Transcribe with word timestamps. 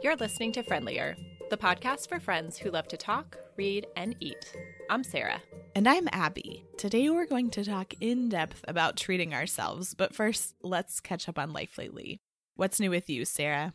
You're 0.00 0.14
listening 0.14 0.52
to 0.52 0.62
Friendlier, 0.62 1.16
the 1.50 1.56
podcast 1.56 2.08
for 2.08 2.20
friends 2.20 2.56
who 2.56 2.70
love 2.70 2.86
to 2.86 2.96
talk, 2.96 3.36
read, 3.56 3.88
and 3.96 4.14
eat. 4.20 4.54
I'm 4.88 5.02
Sarah. 5.02 5.42
And 5.74 5.88
I'm 5.88 6.08
Abby. 6.12 6.64
Today 6.76 7.10
we're 7.10 7.26
going 7.26 7.50
to 7.50 7.64
talk 7.64 7.94
in 8.00 8.28
depth 8.28 8.64
about 8.68 8.96
treating 8.96 9.34
ourselves, 9.34 9.94
but 9.94 10.14
first, 10.14 10.54
let's 10.62 11.00
catch 11.00 11.28
up 11.28 11.36
on 11.36 11.52
life 11.52 11.76
lately. 11.76 12.20
What's 12.54 12.78
new 12.78 12.90
with 12.90 13.10
you, 13.10 13.24
Sarah? 13.24 13.74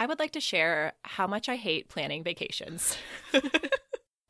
I 0.00 0.06
would 0.06 0.18
like 0.18 0.32
to 0.32 0.40
share 0.40 0.94
how 1.04 1.28
much 1.28 1.48
I 1.48 1.54
hate 1.54 1.88
planning 1.88 2.24
vacations. 2.24 2.96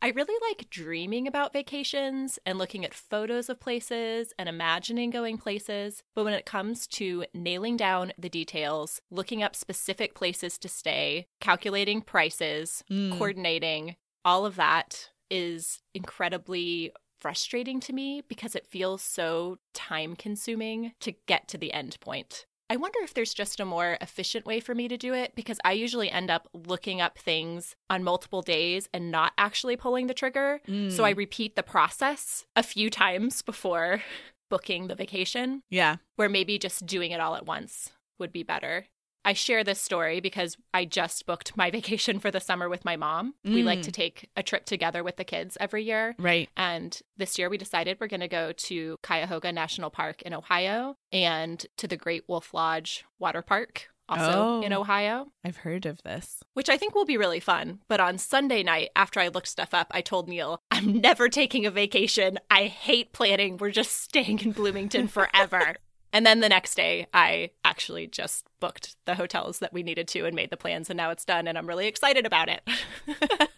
I 0.03 0.09
really 0.09 0.35
like 0.49 0.71
dreaming 0.71 1.27
about 1.27 1.53
vacations 1.53 2.39
and 2.47 2.57
looking 2.57 2.87
at 2.87 2.95
photos 2.95 3.51
of 3.51 3.61
places 3.61 4.33
and 4.39 4.49
imagining 4.49 5.11
going 5.11 5.37
places. 5.37 6.03
But 6.15 6.25
when 6.25 6.33
it 6.33 6.47
comes 6.47 6.87
to 6.89 7.27
nailing 7.35 7.77
down 7.77 8.13
the 8.19 8.31
details, 8.31 9.03
looking 9.11 9.43
up 9.43 9.55
specific 9.55 10.15
places 10.15 10.57
to 10.59 10.69
stay, 10.69 11.27
calculating 11.41 12.01
prices, 12.01 12.83
Mm. 12.91 13.13
coordinating, 13.19 13.97
all 14.25 14.47
of 14.47 14.57
that 14.57 15.11
is 15.31 15.81
incredibly 15.93 16.93
frustrating 17.21 17.79
to 17.81 17.93
me 17.93 18.23
because 18.27 18.55
it 18.55 18.67
feels 18.67 19.03
so 19.03 19.59
time 19.75 20.17
consuming 20.17 20.93
to 21.01 21.13
get 21.27 21.47
to 21.49 21.59
the 21.59 21.75
end 21.75 22.01
point. 22.01 22.47
I 22.71 22.77
wonder 22.77 23.01
if 23.03 23.15
there's 23.15 23.35
just 23.35 23.59
a 23.59 23.65
more 23.65 23.99
efficient 24.01 24.47
way 24.47 24.61
for 24.61 24.77
me 24.77 24.87
to 24.87 24.97
do 24.97 25.13
it 25.13 25.35
because 25.35 25.59
I 25.65 25.73
usually 25.73 26.09
end 26.09 26.31
up 26.31 26.49
looking 26.55 27.01
up 27.01 27.19
things 27.19 27.75
on 27.91 28.05
multiple 28.05 28.43
days 28.43 28.89
and 28.95 29.11
not 29.11 29.33
actually 29.37 29.77
pulling 29.77 30.07
the 30.07 30.15
trigger. 30.15 30.61
Mm. 30.69 30.93
So 30.93 31.05
I 31.05 31.11
repeat 31.11 31.57
the 31.57 31.65
process 31.65 32.47
a 32.55 32.63
few 32.63 32.89
times 32.89 33.43
before 33.43 34.03
booking 34.51 34.87
the 34.87 34.95
vacation, 34.95 35.65
Yeah. 35.69 35.97
where 36.15 36.29
maybe 36.29 36.59
just 36.59 36.87
doing 36.87 37.11
it 37.11 37.21
all 37.21 37.35
at 37.35 37.45
once 37.45 37.91
would 38.21 38.33
be 38.33 38.45
better. 38.45 38.87
I 39.25 39.33
share 39.35 39.63
this 39.65 39.81
story 39.81 40.21
because 40.21 40.57
I 40.73 40.85
just 40.85 41.27
booked 41.27 41.57
my 41.57 41.71
vacation 41.79 42.19
for 42.21 42.31
the 42.31 42.41
summer 42.41 42.69
with 42.69 42.85
my 42.85 42.97
mom. 42.97 43.35
We 43.45 43.63
like 43.63 43.81
Mm. 43.81 43.85
to 43.85 43.93
take 43.93 44.29
a 44.37 44.43
trip 44.43 44.65
together 44.65 45.03
with 45.05 45.17
the 45.17 45.25
kids 45.25 45.57
every 45.61 45.85
year. 45.85 46.15
Right. 46.19 46.49
And 46.57 46.99
this 47.17 47.39
year 47.39 47.49
we 47.51 47.59
decided 47.59 47.99
we're 48.01 48.07
going 48.09 48.21
to 48.21 48.29
go 48.29 48.53
to 48.53 48.97
Cuyahoga 49.03 49.53
National 49.53 49.91
Park 49.91 50.23
in 50.23 50.33
Ohio 50.35 50.97
and 51.13 51.65
to 51.77 51.87
the 51.87 51.97
Great 51.97 52.25
Wolf 52.29 52.53
Lodge 52.55 53.05
Water 53.19 53.43
Park, 53.43 53.89
also 54.09 54.33
Oh. 54.33 54.63
in 54.63 54.73
Ohio, 54.73 55.29
I've 55.45 55.59
heard 55.59 55.87
of 55.87 56.03
this. 56.03 56.39
which 56.55 56.69
I 56.69 56.77
think 56.77 56.95
will 56.95 57.05
be 57.05 57.17
really 57.17 57.41
fun. 57.41 57.81
But 57.89 58.01
on 58.01 58.19
Sunday 58.19 58.63
night, 58.63 58.91
after 58.97 59.21
I 59.21 59.29
looked 59.29 59.49
stuff 59.49 59.73
up, 59.73 59.89
I 59.93 60.01
told 60.01 60.29
Neil, 60.29 60.59
I'm 60.71 61.01
never 61.01 61.29
taking 61.29 61.65
a 61.67 61.71
vacation. 61.71 62.39
I 62.51 62.65
hate 62.67 63.13
planning. 63.13 63.57
We're 63.59 63.71
just 63.71 63.93
staying 64.03 64.41
in 64.41 64.53
Bloomington 64.53 65.09
forever. 65.17 65.77
And 66.13 66.27
then 66.27 66.41
the 66.41 66.49
next 66.49 66.75
day, 66.75 67.07
I 67.15 67.51
actually 67.65 68.07
just 68.07 68.47
booked 68.59 68.97
the 69.05 69.15
hotels 69.15 69.61
that 69.61 69.73
we 69.73 69.83
needed 69.83 70.09
to 70.09 70.27
and 70.27 70.35
made 70.35 70.51
the 70.51 70.57
plans, 70.57 70.91
and 70.91 70.97
now 70.97 71.11
it's 71.11 71.25
done, 71.25 71.47
and 71.47 71.57
I'm 71.57 71.69
really 71.69 71.87
excited 71.87 72.27
about 72.27 72.49
it. 72.49 72.69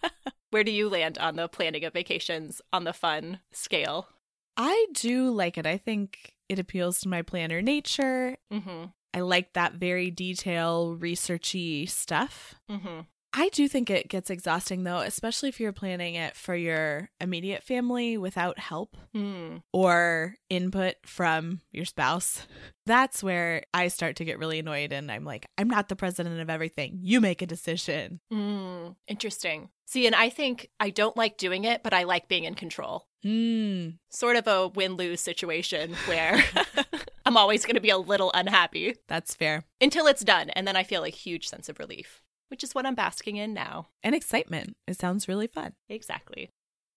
Where 0.51 0.63
do 0.63 0.71
you 0.71 0.87
land 0.87 1.17
on 1.17 1.35
the 1.35 1.47
planning 1.47 1.83
of 1.83 1.93
vacations 1.93 2.61
on 2.71 2.83
the 2.83 2.93
fun 2.93 3.39
scale? 3.51 4.09
I 4.55 4.87
do 4.93 5.31
like 5.31 5.57
it. 5.57 5.65
I 5.65 5.77
think 5.77 6.35
it 6.47 6.59
appeals 6.59 6.99
to 7.01 7.09
my 7.09 7.23
planner 7.23 7.61
nature. 7.61 8.37
Mm-hmm. 8.51 8.85
I 9.15 9.19
like 9.21 9.53
that 9.53 9.73
very 9.73 10.11
detail, 10.11 10.95
researchy 10.99 11.89
stuff. 11.89 12.55
Mm-hmm. 12.69 13.01
I 13.35 13.49
do 13.49 13.67
think 13.67 13.89
it 13.89 14.09
gets 14.09 14.29
exhausting 14.29 14.83
though, 14.83 14.99
especially 14.99 15.49
if 15.49 15.59
you're 15.59 15.71
planning 15.73 16.13
it 16.15 16.35
for 16.35 16.55
your 16.55 17.09
immediate 17.19 17.63
family 17.63 18.17
without 18.17 18.59
help 18.59 18.95
Mm. 19.15 19.63
or 19.73 20.35
input 20.49 20.95
from 21.05 21.61
your 21.71 21.85
spouse. 21.85 22.45
That's 22.85 23.23
where 23.23 23.63
I 23.73 23.87
start 23.87 24.15
to 24.17 24.25
get 24.25 24.37
really 24.39 24.59
annoyed 24.59 24.91
and 24.91 25.11
I'm 25.11 25.23
like, 25.25 25.45
I'm 25.57 25.67
not 25.69 25.89
the 25.89 25.95
president 25.95 26.39
of 26.41 26.49
everything. 26.49 26.99
You 27.01 27.21
make 27.21 27.41
a 27.41 27.47
decision. 27.47 28.19
Mm. 28.31 28.95
Interesting. 29.07 29.69
See, 29.85 30.05
and 30.07 30.15
I 30.15 30.29
think 30.29 30.69
I 30.79 30.89
don't 30.89 31.15
like 31.17 31.37
doing 31.37 31.63
it, 31.65 31.83
but 31.83 31.93
I 31.93 32.03
like 32.03 32.27
being 32.27 32.43
in 32.45 32.55
control. 32.55 33.07
Mm. 33.25 33.97
Sort 34.09 34.35
of 34.35 34.47
a 34.47 34.67
win 34.67 34.93
lose 34.95 35.21
situation 35.21 35.93
where 36.07 36.43
I'm 37.25 37.37
always 37.37 37.65
going 37.65 37.75
to 37.75 37.81
be 37.81 37.89
a 37.89 37.97
little 37.97 38.31
unhappy 38.33 38.95
That's 39.07 39.33
fair. 39.35 39.63
until 39.79 40.07
it's 40.07 40.23
done. 40.23 40.49
And 40.51 40.67
then 40.67 40.75
I 40.75 40.83
feel 40.83 41.03
a 41.03 41.09
huge 41.09 41.47
sense 41.47 41.69
of 41.69 41.79
relief, 41.79 42.21
which 42.53 42.63
is 42.63 42.75
what 42.75 42.85
I'm 42.85 42.93
basking 42.93 43.37
in 43.37 43.51
now. 43.51 43.87
And 44.03 44.13
excitement. 44.13 44.77
It 44.87 44.99
sounds 44.99 45.27
really 45.27 45.47
fun. 45.47 45.73
Exactly. 45.89 46.51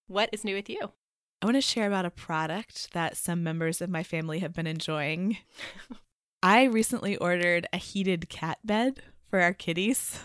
What 0.07 0.29
is 0.31 0.45
new 0.45 0.55
with 0.55 0.69
you? 0.69 0.93
I 1.41 1.47
want 1.47 1.55
to 1.55 1.63
share 1.63 1.87
about 1.87 2.05
a 2.05 2.11
product 2.11 2.93
that 2.93 3.17
some 3.17 3.43
members 3.43 3.81
of 3.81 3.89
my 3.89 4.03
family 4.03 4.41
have 4.41 4.53
been 4.53 4.67
enjoying. 4.67 5.39
I 6.43 6.65
recently 6.65 7.17
ordered 7.17 7.67
a 7.73 7.79
heated 7.79 8.29
cat 8.29 8.59
bed 8.65 9.01
for 9.31 9.41
our 9.41 9.55
kitties. 9.55 10.21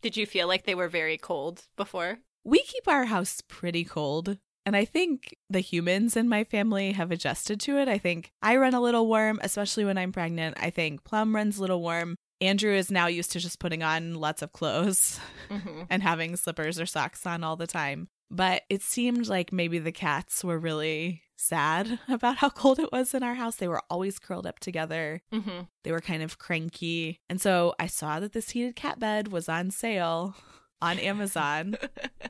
Did 0.00 0.16
you 0.16 0.26
feel 0.26 0.48
like 0.48 0.64
they 0.64 0.74
were 0.74 0.88
very 0.88 1.16
cold 1.16 1.62
before? 1.76 2.18
We 2.42 2.64
keep 2.64 2.88
our 2.88 3.04
house 3.04 3.40
pretty 3.46 3.84
cold. 3.84 4.36
And 4.66 4.74
I 4.74 4.84
think 4.84 5.36
the 5.48 5.60
humans 5.60 6.16
in 6.16 6.28
my 6.28 6.42
family 6.42 6.90
have 6.90 7.12
adjusted 7.12 7.60
to 7.60 7.78
it. 7.78 7.86
I 7.86 7.98
think 7.98 8.32
I 8.42 8.56
run 8.56 8.74
a 8.74 8.80
little 8.80 9.06
warm, 9.06 9.38
especially 9.44 9.84
when 9.84 9.96
I'm 9.96 10.10
pregnant. 10.10 10.56
I 10.60 10.70
think 10.70 11.04
Plum 11.04 11.36
runs 11.36 11.58
a 11.58 11.60
little 11.60 11.80
warm. 11.80 12.16
Andrew 12.42 12.72
is 12.74 12.90
now 12.90 13.06
used 13.06 13.32
to 13.32 13.40
just 13.40 13.58
putting 13.58 13.82
on 13.82 14.14
lots 14.16 14.42
of 14.42 14.52
clothes 14.52 15.18
Mm-hmm. 15.50 15.82
and 15.90 16.02
having 16.02 16.34
slippers 16.36 16.80
or 16.80 16.86
socks 16.86 17.26
on 17.26 17.44
all 17.44 17.56
the 17.56 17.66
time. 17.66 18.08
But 18.30 18.62
it 18.70 18.80
seemed 18.82 19.28
like 19.28 19.52
maybe 19.52 19.78
the 19.78 19.92
cats 19.92 20.42
were 20.42 20.58
really 20.58 21.22
sad 21.36 21.98
about 22.08 22.38
how 22.38 22.48
cold 22.48 22.78
it 22.78 22.90
was 22.90 23.12
in 23.12 23.22
our 23.22 23.34
house. 23.34 23.56
They 23.56 23.68
were 23.68 23.82
always 23.90 24.18
curled 24.18 24.46
up 24.46 24.58
together. 24.60 25.20
Mm-hmm. 25.32 25.64
They 25.84 25.92
were 25.92 26.00
kind 26.00 26.22
of 26.22 26.38
cranky. 26.38 27.20
And 27.28 27.38
so 27.40 27.74
I 27.78 27.86
saw 27.86 28.18
that 28.20 28.32
this 28.32 28.50
heated 28.50 28.76
cat 28.76 28.98
bed 28.98 29.28
was 29.28 29.48
on 29.48 29.70
sale 29.70 30.34
on 30.82 30.98
Amazon 30.98 31.76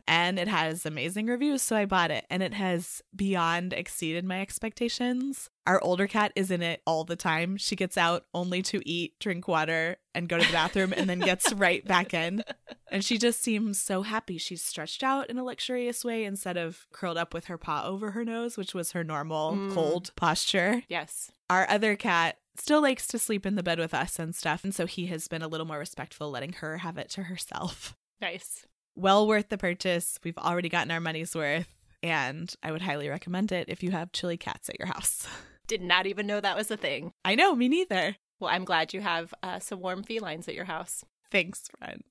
and 0.06 0.38
it 0.38 0.46
has 0.48 0.86
amazing 0.86 1.26
reviews. 1.26 1.62
So 1.62 1.74
I 1.74 1.86
bought 1.86 2.10
it 2.10 2.24
and 2.30 2.42
it 2.42 2.52
has 2.54 3.02
beyond 3.16 3.72
exceeded 3.72 4.24
my 4.24 4.40
expectations. 4.40 5.48
Our 5.66 5.80
older 5.82 6.06
cat 6.06 6.32
is 6.36 6.50
in 6.50 6.60
it 6.62 6.82
all 6.86 7.04
the 7.04 7.16
time. 7.16 7.56
She 7.56 7.76
gets 7.76 7.96
out 7.96 8.24
only 8.34 8.62
to 8.62 8.80
eat, 8.88 9.18
drink 9.20 9.46
water, 9.48 9.96
and 10.14 10.28
go 10.28 10.38
to 10.38 10.44
the 10.46 10.52
bathroom 10.52 10.92
and 10.96 11.08
then 11.08 11.20
gets 11.20 11.52
right 11.54 11.84
back 11.86 12.12
in. 12.12 12.42
And 12.90 13.04
she 13.04 13.16
just 13.16 13.40
seems 13.42 13.80
so 13.80 14.02
happy. 14.02 14.38
She's 14.38 14.62
stretched 14.62 15.02
out 15.02 15.30
in 15.30 15.38
a 15.38 15.44
luxurious 15.44 16.04
way 16.04 16.24
instead 16.24 16.56
of 16.56 16.86
curled 16.92 17.16
up 17.16 17.32
with 17.32 17.44
her 17.46 17.56
paw 17.58 17.84
over 17.86 18.10
her 18.10 18.24
nose, 18.24 18.56
which 18.56 18.74
was 18.74 18.92
her 18.92 19.04
normal 19.04 19.52
Mm. 19.52 19.72
cold 19.74 20.10
posture 20.16 20.82
Yes. 20.88 21.30
our 21.48 21.68
other 21.70 21.96
cat 21.96 22.38
still 22.56 22.82
likes 22.82 23.06
to 23.06 23.18
sleep 23.18 23.46
in 23.46 23.54
the 23.54 23.62
bed 23.62 23.78
with 23.78 23.94
us 23.94 24.18
and 24.18 24.34
stuff. 24.34 24.62
And 24.64 24.74
so 24.74 24.84
he 24.86 25.06
has 25.06 25.26
been 25.28 25.40
a 25.42 25.48
little 25.48 25.66
more 25.66 25.78
respectful, 25.78 26.30
letting 26.30 26.52
her 26.54 26.78
have 26.78 26.98
it 26.98 27.08
to 27.10 27.22
herself. 27.24 27.96
Nice. 28.22 28.64
Well 28.94 29.26
worth 29.26 29.48
the 29.48 29.58
purchase. 29.58 30.18
We've 30.22 30.38
already 30.38 30.68
gotten 30.68 30.92
our 30.92 31.00
money's 31.00 31.34
worth. 31.34 31.74
And 32.04 32.52
I 32.62 32.70
would 32.72 32.82
highly 32.82 33.08
recommend 33.08 33.52
it 33.52 33.68
if 33.68 33.82
you 33.82 33.90
have 33.90 34.12
chilly 34.12 34.36
cats 34.36 34.68
at 34.68 34.78
your 34.78 34.88
house. 34.88 35.26
Did 35.66 35.82
not 35.82 36.06
even 36.06 36.26
know 36.26 36.40
that 36.40 36.56
was 36.56 36.70
a 36.70 36.76
thing. 36.76 37.12
I 37.24 37.34
know, 37.34 37.54
me 37.54 37.68
neither. 37.68 38.16
Well, 38.38 38.50
I'm 38.50 38.64
glad 38.64 38.94
you 38.94 39.00
have 39.00 39.34
uh, 39.42 39.58
some 39.58 39.80
warm 39.80 40.02
felines 40.02 40.48
at 40.48 40.54
your 40.54 40.64
house. 40.64 41.04
Thanks, 41.30 41.64
friend. 41.78 42.02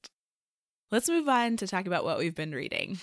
Let's 0.91 1.09
move 1.09 1.27
on 1.29 1.57
to 1.57 1.67
talk 1.67 1.87
about 1.87 2.03
what 2.03 2.17
we've 2.17 2.35
been 2.35 2.53
reading. 2.53 2.99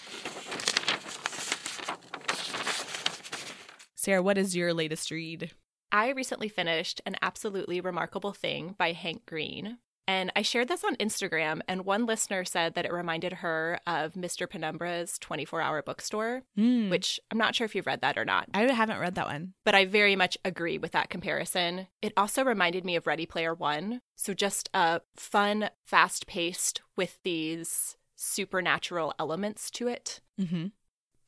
Sarah, 3.95 4.23
what 4.23 4.39
is 4.39 4.57
your 4.57 4.75
latest 4.75 5.11
read? 5.11 5.53
I 5.93 6.11
recently 6.11 6.49
finished 6.49 7.01
An 7.07 7.17
Absolutely 7.23 7.81
Remarkable 7.81 8.33
Thing 8.33 8.75
by 8.79 8.93
Hank 8.93 9.25
Green. 9.27 9.79
And 10.09 10.33
I 10.35 10.41
shared 10.43 10.69
this 10.69 10.83
on 10.85 10.97
Instagram, 10.97 11.61
and 11.69 11.85
one 11.85 12.07
listener 12.07 12.43
said 12.45 12.75
that 12.75 12.87
it 12.87 12.93
reminded 12.93 13.35
her 13.35 13.79
of 13.87 14.15
Mr. 14.15 14.49
Penumbra's 14.49 15.19
24 15.19 15.61
hour 15.61 15.83
bookstore, 15.83 16.43
Hmm. 16.57 16.89
which 16.89 17.21
I'm 17.31 17.37
not 17.37 17.55
sure 17.55 17.67
if 17.67 17.75
you've 17.75 17.87
read 17.87 18.01
that 18.01 18.17
or 18.17 18.25
not, 18.25 18.49
I 18.55 18.63
haven't 18.73 18.99
read 19.01 19.15
that 19.17 19.27
one. 19.27 19.53
but 19.67 19.75
I 19.75 19.85
very 19.85 20.17
much 20.17 20.39
agree 20.47 20.79
with 20.79 20.93
that 20.93 21.11
comparison. 21.11 21.89
It 22.01 22.15
also 22.17 22.43
reminded 22.43 22.85
me 22.87 22.97
of 22.97 23.07
Ready 23.07 23.27
Player 23.27 23.53
One. 23.55 24.01
So 24.17 24.33
just 24.33 24.71
a 24.73 25.03
fun, 25.15 25.69
fast 25.85 26.27
paced 26.27 26.81
with 26.97 27.19
these 27.23 27.97
supernatural 28.17 29.13
elements 29.19 29.71
to 29.73 29.89
it. 29.89 30.21
Mm-hmm. 30.41 30.67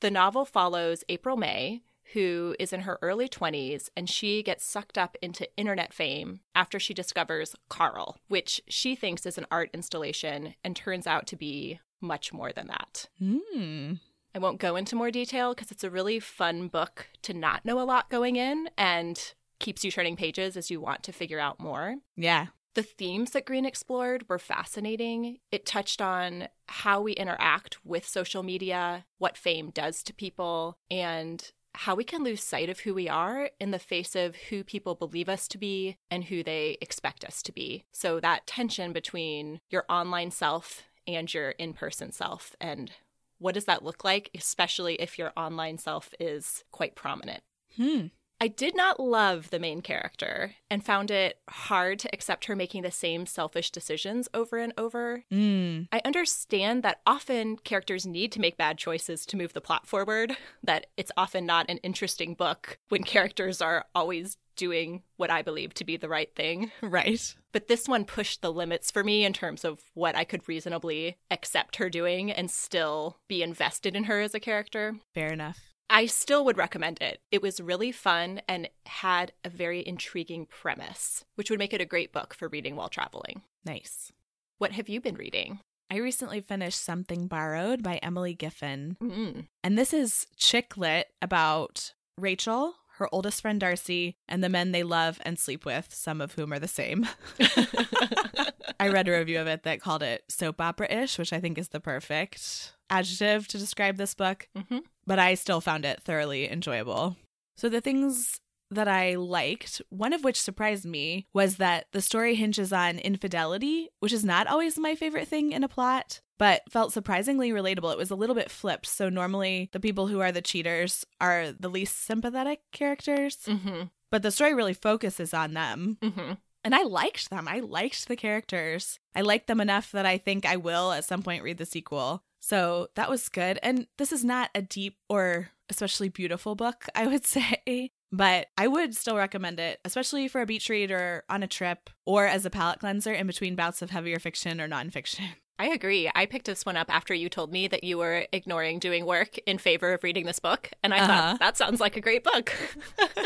The 0.01 0.11
novel 0.11 0.45
follows 0.47 1.05
April 1.11 1.37
May, 1.37 1.83
who 2.13 2.55
is 2.59 2.73
in 2.73 2.81
her 2.83 2.99
early 3.03 3.29
20s, 3.29 3.89
and 3.97 4.09
she 4.09 4.43
gets 4.43 4.65
sucked 4.65 4.99
up 4.99 5.17
into 5.23 5.49
internet 5.57 5.93
fame 5.93 6.41
after 6.55 6.79
she 6.79 6.95
discovers 6.95 7.55
Carl, 7.69 8.19
which 8.29 8.61
she 8.69 8.95
thinks 8.95 9.27
is 9.27 9.39
an 9.39 9.47
art 9.51 9.71
installation 9.73 10.55
and 10.65 10.75
turns 10.75 11.07
out 11.07 11.27
to 11.29 11.37
be 11.37 11.81
much 12.01 12.33
more 12.33 12.53
than 12.53 12.67
that. 12.69 13.09
Hmm. 13.19 13.95
I 14.35 14.39
won't 14.39 14.61
go 14.61 14.77
into 14.77 14.97
more 14.97 15.11
detail 15.11 15.55
because 15.55 15.71
it's 15.71 15.85
a 15.85 15.91
really 15.91 16.21
fun 16.21 16.69
book 16.69 17.09
to 17.23 17.35
not 17.35 17.65
know 17.65 17.81
a 17.81 17.85
lot 17.85 18.11
going 18.11 18.37
in 18.37 18.71
and 18.79 19.35
keeps 19.59 19.85
you 19.85 19.91
turning 19.91 20.17
pages 20.17 20.57
as 20.57 20.71
you 20.71 20.81
want 20.81 21.03
to 21.05 21.13
figure 21.13 21.41
out 21.41 21.61
more. 21.61 21.97
Yeah. 22.17 22.47
The 22.75 22.83
themes 22.85 23.33
that 23.33 23.47
Green 23.47 23.67
explored 23.67 24.29
were 24.29 24.39
fascinating. 24.39 25.39
It 25.51 25.67
touched 25.67 26.01
on 26.01 26.49
how 26.69 27.01
we 27.01 27.13
interact 27.13 27.85
with 27.85 28.07
social 28.07 28.45
media, 28.45 29.05
what 29.19 29.37
fame 29.37 29.71
does 29.71 30.05
to 30.05 30.15
people, 30.15 30.79
and 30.89 31.51
how 31.75 31.95
we 31.95 32.05
can 32.05 32.25
lose 32.25 32.43
sight 32.43 32.69
of 32.69 32.81
who 32.81 32.95
we 32.95 33.09
are 33.09 33.51
in 33.61 33.71
the 33.71 33.79
face 33.79 34.15
of 34.15 34.37
who 34.37 34.65
people 34.65 34.95
believe 34.95 35.29
us 35.29 35.49
to 35.49 35.59
be 35.59 35.97
and 36.11 36.25
who 36.25 36.43
they 36.43 36.77
expect 36.81 37.25
us 37.25 37.43
to 37.43 37.53
be. 37.53 37.85
So, 37.93 38.21
that 38.21 38.47
tension 38.47 38.93
between 38.93 39.61
your 39.71 39.85
online 39.89 40.31
self 40.31 40.83
and 41.07 41.33
your 41.33 41.51
in 41.51 41.73
person 41.73 42.13
self. 42.13 42.55
And 42.61 42.93
what 43.39 43.55
does 43.55 43.65
that 43.65 43.85
look 43.85 44.05
like, 44.05 44.31
especially 44.35 44.95
if 44.97 45.19
your 45.19 45.33
online 45.37 45.79
self 45.79 46.13
is 46.21 46.65
quite 46.71 46.95
prominent? 46.95 47.43
Hmm. 47.77 48.07
I 48.43 48.49
did 48.49 48.75
not 48.75 48.99
love 48.99 49.51
the 49.51 49.59
main 49.59 49.83
character 49.83 50.55
and 50.71 50.85
found 50.85 51.11
it 51.11 51.39
hard 51.49 51.99
to 51.99 52.09
accept 52.15 52.47
her 52.47 52.57
making 52.57 52.83
the 52.83 52.91
same 52.91 53.27
selfish 53.27 53.71
decisions 53.71 54.29
over 54.33 54.57
and 54.57 54.73
over. 54.79 55.25
Mm. 55.31 55.89
I 55.93 56.01
understand 56.07 56.83
that 56.83 57.01
often 57.07 57.59
characters 57.59 58.07
need 58.07 58.33
to 58.33 58.41
make 58.41 58.57
bad 58.57 58.79
choices 58.79 59.27
to 59.27 59.37
move 59.37 59.53
the 59.53 59.61
plot 59.61 59.87
forward, 59.87 60.39
that 60.63 60.87
it's 60.97 61.13
often 61.19 61.45
not 61.45 61.67
an 61.69 61.79
interesting 61.79 62.33
book 62.33 62.79
when 62.89 63.03
characters 63.05 63.61
are 63.61 63.85
always 63.95 64.39
doing 64.57 65.03
what 65.17 65.31
I 65.31 65.43
believe 65.43 65.75
to 65.75 65.85
be 65.85 65.97
the 65.97 66.09
right 66.09 66.35
thing. 66.35 66.71
Right. 66.83 67.35
But 67.53 67.69
this 67.69 67.89
one 67.89 68.05
pushed 68.05 68.43
the 68.43 68.53
limits 68.53 68.91
for 68.91 69.05
me 69.05 69.25
in 69.25 69.33
terms 69.33 69.65
of 69.65 69.81
what 69.95 70.17
I 70.17 70.25
could 70.25 70.49
reasonably 70.49 71.17
accept 71.31 71.77
her 71.77 71.89
doing 71.89 72.31
and 72.31 72.51
still 72.51 73.19
be 73.29 73.43
invested 73.43 73.95
in 73.95 74.05
her 74.05 74.21
as 74.21 74.35
a 74.35 74.41
character. 74.41 74.97
Fair 75.15 75.33
enough. 75.33 75.70
I 75.91 76.07
still 76.07 76.45
would 76.45 76.57
recommend 76.57 77.03
it. 77.03 77.21
It 77.33 77.43
was 77.43 77.61
really 77.61 77.91
fun 77.91 78.41
and 78.47 78.69
had 78.87 79.33
a 79.45 79.51
very 79.51 79.85
intriguing 79.85 80.47
premise, 80.47 81.25
which 81.35 81.51
would 81.51 81.59
make 81.59 81.75
it 81.75 81.81
a 81.81 81.85
great 81.85 82.13
book 82.13 82.33
for 82.33 82.47
reading 82.47 82.77
while 82.77 82.89
traveling. 82.89 83.43
Nice. 83.65 84.13
What 84.59 84.73
have 84.73 84.89
you 84.89 85.01
been 85.01 85.17
reading? 85.17 85.59
I 85.91 85.97
recently 85.97 86.41
finished 86.41 86.81
Something 86.81 87.27
Borrowed 87.27 87.83
by 87.83 87.97
Emily 87.97 88.37
Giffin. 88.37 88.97
Mm. 88.99 89.49
And 89.65 89.77
this 89.77 89.93
is 89.93 90.29
chick 90.37 90.77
lit 90.77 91.09
about 91.21 91.95
Rachel, 92.17 92.75
her 92.99 93.09
oldest 93.11 93.41
friend 93.43 93.59
Darcy, 93.59 94.15
and 94.29 94.45
the 94.45 94.49
men 94.49 94.71
they 94.71 94.85
love 94.85 95.21
and 95.25 95.41
sleep 95.41 95.65
with, 95.65 95.93
some 95.93 96.21
of 96.21 96.35
whom 96.35 96.53
are 96.53 96.61
the 96.61 96.69
same. 96.69 97.09
I 98.79 98.89
read 98.89 99.09
a 99.09 99.19
review 99.19 99.41
of 99.41 99.49
it 99.49 99.65
that 99.65 99.81
called 99.81 100.05
it 100.05 100.23
soap 100.29 100.61
opera 100.61 100.87
ish, 100.89 101.19
which 101.19 101.33
I 101.33 101.41
think 101.41 101.59
is 101.59 101.71
the 101.71 101.81
perfect 101.81 102.75
adjective 102.91 103.49
to 103.49 103.59
describe 103.59 103.97
this 103.97 104.15
book, 104.15 104.49
hmm 104.57 104.79
but 105.07 105.19
I 105.19 105.35
still 105.35 105.61
found 105.61 105.85
it 105.85 106.03
thoroughly 106.03 106.49
enjoyable. 106.49 107.17
So, 107.57 107.69
the 107.69 107.81
things 107.81 108.41
that 108.71 108.87
I 108.87 109.17
liked, 109.17 109.83
one 109.89 110.13
of 110.13 110.23
which 110.23 110.41
surprised 110.41 110.85
me, 110.85 111.27
was 111.33 111.57
that 111.57 111.87
the 111.93 112.01
story 112.01 112.37
hinges 112.37 112.73
on 112.73 112.99
infidelity, 112.99 113.89
which 113.99 114.13
is 114.13 114.25
not 114.25 114.47
always 114.47 114.79
my 114.79 114.95
favorite 114.95 115.27
thing 115.27 115.51
in 115.53 115.65
a 115.65 115.69
plot, 115.69 116.21
but 116.39 116.63
felt 116.71 116.93
surprisingly 116.93 117.51
relatable. 117.51 117.91
It 117.93 117.99
was 117.99 118.11
a 118.11 118.15
little 118.15 118.37
bit 118.37 118.51
flipped. 118.51 118.87
So, 118.87 119.09
normally 119.09 119.69
the 119.73 119.81
people 119.81 120.07
who 120.07 120.21
are 120.21 120.31
the 120.33 120.43
cheaters 120.43 121.05
are 121.21 121.51
the 121.51 121.71
least 121.71 122.05
sympathetic 122.05 122.61
characters, 122.73 123.39
hmm 123.47 123.85
but 124.11 124.23
the 124.23 124.31
story 124.33 124.55
really 124.55 124.75
focuses 124.75 125.33
on 125.33 125.55
them. 125.55 125.99
hmm 126.03 126.33
And 126.63 126.75
I 126.75 126.83
liked 126.83 127.31
them. 127.31 127.49
I 127.49 127.61
liked 127.61 128.07
the 128.07 128.17
characters. 128.17 128.99
I 129.15 129.23
liked 129.23 129.47
them 129.47 129.61
enough 129.61 129.93
that 129.93 130.05
I 130.07 130.19
think 130.19 130.45
I 130.45 130.57
will 130.57 130.93
at 130.93 131.05
some 131.05 131.23
point 131.23 131.43
read 131.43 131.59
the 131.59 131.67
sequel. 131.67 132.23
So 132.41 132.89
that 132.97 133.09
was 133.11 133.29
good. 133.29 133.59
And 133.63 133.87
this 133.99 134.13
is 134.13 134.25
not 134.25 134.51
a 134.55 134.63
deep 134.63 134.97
or 135.09 135.51
especially 135.69 136.09
beautiful 136.09 136.55
book, 136.55 136.87
I 136.95 137.07
would 137.07 137.25
say, 137.27 137.91
but 138.11 138.49
I 138.59 138.67
would 138.67 138.97
still 138.97 139.17
recommend 139.17 139.61
it, 139.61 139.79
especially 139.85 140.27
for 140.27 140.41
a 140.41 140.47
beach 140.47 140.69
read 140.69 140.91
or 140.91 141.23
on 141.29 141.43
a 141.43 141.47
trip 141.47 141.91
or 142.07 142.27
as 142.27 142.45
a 142.45 142.51
palate 142.51 142.81
cleanser 142.81 143.13
in 143.13 143.27
between 143.27 143.55
bouts 143.55 143.83
of 143.83 143.91
heavier 143.91 144.19
fiction 144.19 144.61
or 144.61 144.69
nonfiction. 144.69 145.29
I 145.61 145.67
agree. 145.67 146.11
I 146.15 146.25
picked 146.25 146.47
this 146.47 146.65
one 146.65 146.79
up 146.79 146.89
after 146.93 147.13
you 147.13 147.29
told 147.29 147.53
me 147.53 147.69
that 147.69 147.85
you 147.85 147.99
were 147.99 148.27
ignoring 148.33 148.79
doing 148.79 149.05
work 149.05 149.37
in 149.47 149.59
favor 149.59 149.93
of 149.93 150.03
reading 150.03 150.25
this 150.25 150.39
book. 150.39 150.71
And 150.83 150.95
I 150.95 151.01
Uh-huh. 151.01 151.07
thought, 151.07 151.39
that 151.41 151.57
sounds 151.59 151.81
like 151.81 151.99
a 151.99 152.01
great 152.01 152.25
book. 152.25 152.51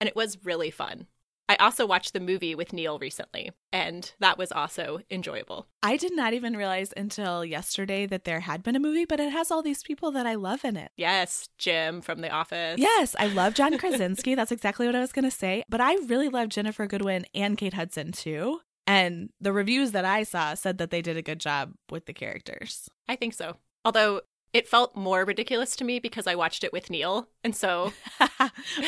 and 0.00 0.08
it 0.08 0.16
was 0.16 0.38
really 0.44 0.72
fun. 0.72 1.06
I 1.50 1.56
also 1.56 1.84
watched 1.84 2.12
the 2.12 2.20
movie 2.20 2.54
with 2.54 2.72
Neil 2.72 3.00
recently, 3.00 3.50
and 3.72 4.12
that 4.20 4.38
was 4.38 4.52
also 4.52 5.00
enjoyable. 5.10 5.66
I 5.82 5.96
did 5.96 6.14
not 6.14 6.32
even 6.32 6.56
realize 6.56 6.94
until 6.96 7.44
yesterday 7.44 8.06
that 8.06 8.22
there 8.22 8.38
had 8.38 8.62
been 8.62 8.76
a 8.76 8.78
movie, 8.78 9.04
but 9.04 9.18
it 9.18 9.32
has 9.32 9.50
all 9.50 9.60
these 9.60 9.82
people 9.82 10.12
that 10.12 10.28
I 10.28 10.36
love 10.36 10.64
in 10.64 10.76
it. 10.76 10.92
Yes, 10.96 11.48
Jim 11.58 12.02
from 12.02 12.20
The 12.20 12.30
Office. 12.30 12.78
Yes, 12.78 13.16
I 13.18 13.26
love 13.26 13.54
John 13.54 13.76
Krasinski. 13.78 14.36
That's 14.36 14.52
exactly 14.52 14.86
what 14.86 14.94
I 14.94 15.00
was 15.00 15.10
going 15.10 15.24
to 15.24 15.30
say. 15.32 15.64
But 15.68 15.80
I 15.80 15.96
really 16.06 16.28
love 16.28 16.50
Ginnifer 16.50 16.88
Goodwin 16.88 17.26
and 17.34 17.58
Kate 17.58 17.74
Hudson 17.74 18.12
too. 18.12 18.60
And 18.86 19.30
the 19.40 19.52
reviews 19.52 19.90
that 19.90 20.04
I 20.04 20.22
saw 20.22 20.54
said 20.54 20.78
that 20.78 20.92
they 20.92 21.02
did 21.02 21.16
a 21.16 21.22
good 21.22 21.40
job 21.40 21.72
with 21.90 22.06
the 22.06 22.12
characters. 22.12 22.88
I 23.08 23.16
think 23.16 23.34
so. 23.34 23.56
Although 23.84 24.20
it 24.52 24.68
felt 24.68 24.96
more 24.96 25.24
ridiculous 25.24 25.76
to 25.76 25.84
me 25.84 25.98
because 25.98 26.26
I 26.26 26.34
watched 26.34 26.64
it 26.64 26.72
with 26.72 26.90
Neil. 26.90 27.28
And 27.44 27.54
so 27.54 27.92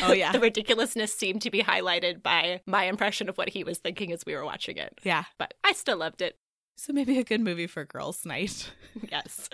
oh, 0.02 0.12
yeah. 0.12 0.32
the 0.32 0.40
ridiculousness 0.40 1.14
seemed 1.14 1.42
to 1.42 1.50
be 1.50 1.62
highlighted 1.62 2.22
by 2.22 2.60
my 2.66 2.84
impression 2.84 3.28
of 3.28 3.38
what 3.38 3.50
he 3.50 3.64
was 3.64 3.78
thinking 3.78 4.12
as 4.12 4.26
we 4.26 4.34
were 4.34 4.44
watching 4.44 4.76
it. 4.76 4.98
yeah. 5.02 5.24
But 5.38 5.54
I 5.64 5.72
still 5.72 5.98
loved 5.98 6.22
it. 6.22 6.36
So 6.76 6.92
maybe 6.92 7.18
a 7.18 7.24
good 7.24 7.40
movie 7.40 7.66
for 7.66 7.84
girls' 7.84 8.24
night. 8.24 8.72
Yes. 9.10 9.48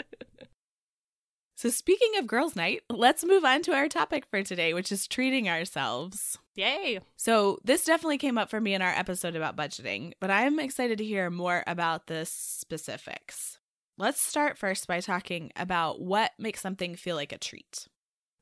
So, 1.55 1.70
speaking 1.70 2.16
of 2.19 2.28
girls' 2.28 2.55
night, 2.55 2.82
let's 2.88 3.25
move 3.25 3.44
on 3.44 3.62
to 3.62 3.72
our 3.72 3.88
topic 3.88 4.26
for 4.31 4.44
today, 4.44 4.72
which 4.75 4.93
is 4.93 5.08
treating 5.08 5.49
ourselves. 5.49 6.38
Yay. 6.55 7.00
So, 7.16 7.58
this 7.64 7.84
definitely 7.84 8.19
came 8.19 8.38
up 8.38 8.49
for 8.49 8.60
me 8.60 8.75
in 8.75 8.82
our 8.82 8.93
episode 8.93 9.34
about 9.34 9.56
budgeting, 9.56 10.12
but 10.20 10.31
I'm 10.31 10.60
excited 10.60 10.99
to 10.99 11.05
hear 11.05 11.31
more 11.31 11.64
about 11.66 12.06
the 12.06 12.25
specifics. 12.26 13.57
Let's 14.00 14.20
start 14.20 14.56
first 14.56 14.86
by 14.86 15.00
talking 15.00 15.50
about 15.56 16.00
what 16.00 16.30
makes 16.38 16.60
something 16.60 16.94
feel 16.94 17.16
like 17.16 17.32
a 17.32 17.38
treat. 17.38 17.88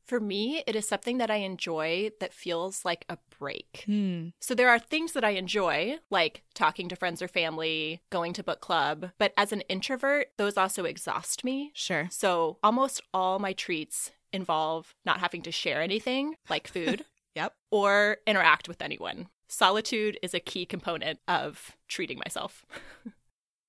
For 0.05 0.21
me, 0.21 0.63
it 0.67 0.77
is 0.77 0.87
something 0.87 1.17
that 1.17 1.31
I 1.31 1.37
enjoy 1.37 2.11
that 2.21 2.35
feels 2.35 2.85
like 2.85 3.07
a 3.09 3.17
break. 3.39 3.85
Hmm. 3.87 4.29
So 4.39 4.55
there 4.55 4.69
are 4.69 4.79
things 4.79 5.13
that 5.15 5.25
I 5.25 5.31
enjoy, 5.31 5.97
like 6.11 6.43
talking 6.55 6.91
to 6.91 6.95
friends 6.97 7.23
or 7.23 7.27
family, 7.29 8.03
going 8.11 8.35
to 8.35 8.45
book 8.45 8.61
club, 8.61 9.13
but 9.17 9.33
as 9.39 9.51
an 9.51 9.63
introvert, 9.63 10.27
those 10.37 10.59
also 10.59 10.85
exhaust 10.85 11.43
me. 11.43 11.73
Sure. 11.75 12.09
So 12.11 12.59
almost 12.63 13.01
all 13.15 13.39
my 13.39 13.55
treats 13.55 14.13
involve 14.35 14.95
not 15.07 15.21
having 15.21 15.41
to 15.41 15.51
share 15.51 15.81
anything, 15.81 16.35
like 16.51 16.69
food, 16.69 17.07
Yep. 17.35 17.55
or 17.71 18.19
interact 18.27 18.69
with 18.69 18.83
anyone. 18.83 19.29
Solitude 19.49 20.19
is 20.23 20.35
a 20.35 20.41
key 20.41 20.67
component 20.67 21.19
of 21.27 21.77
treating 21.89 22.19
myself. 22.19 22.67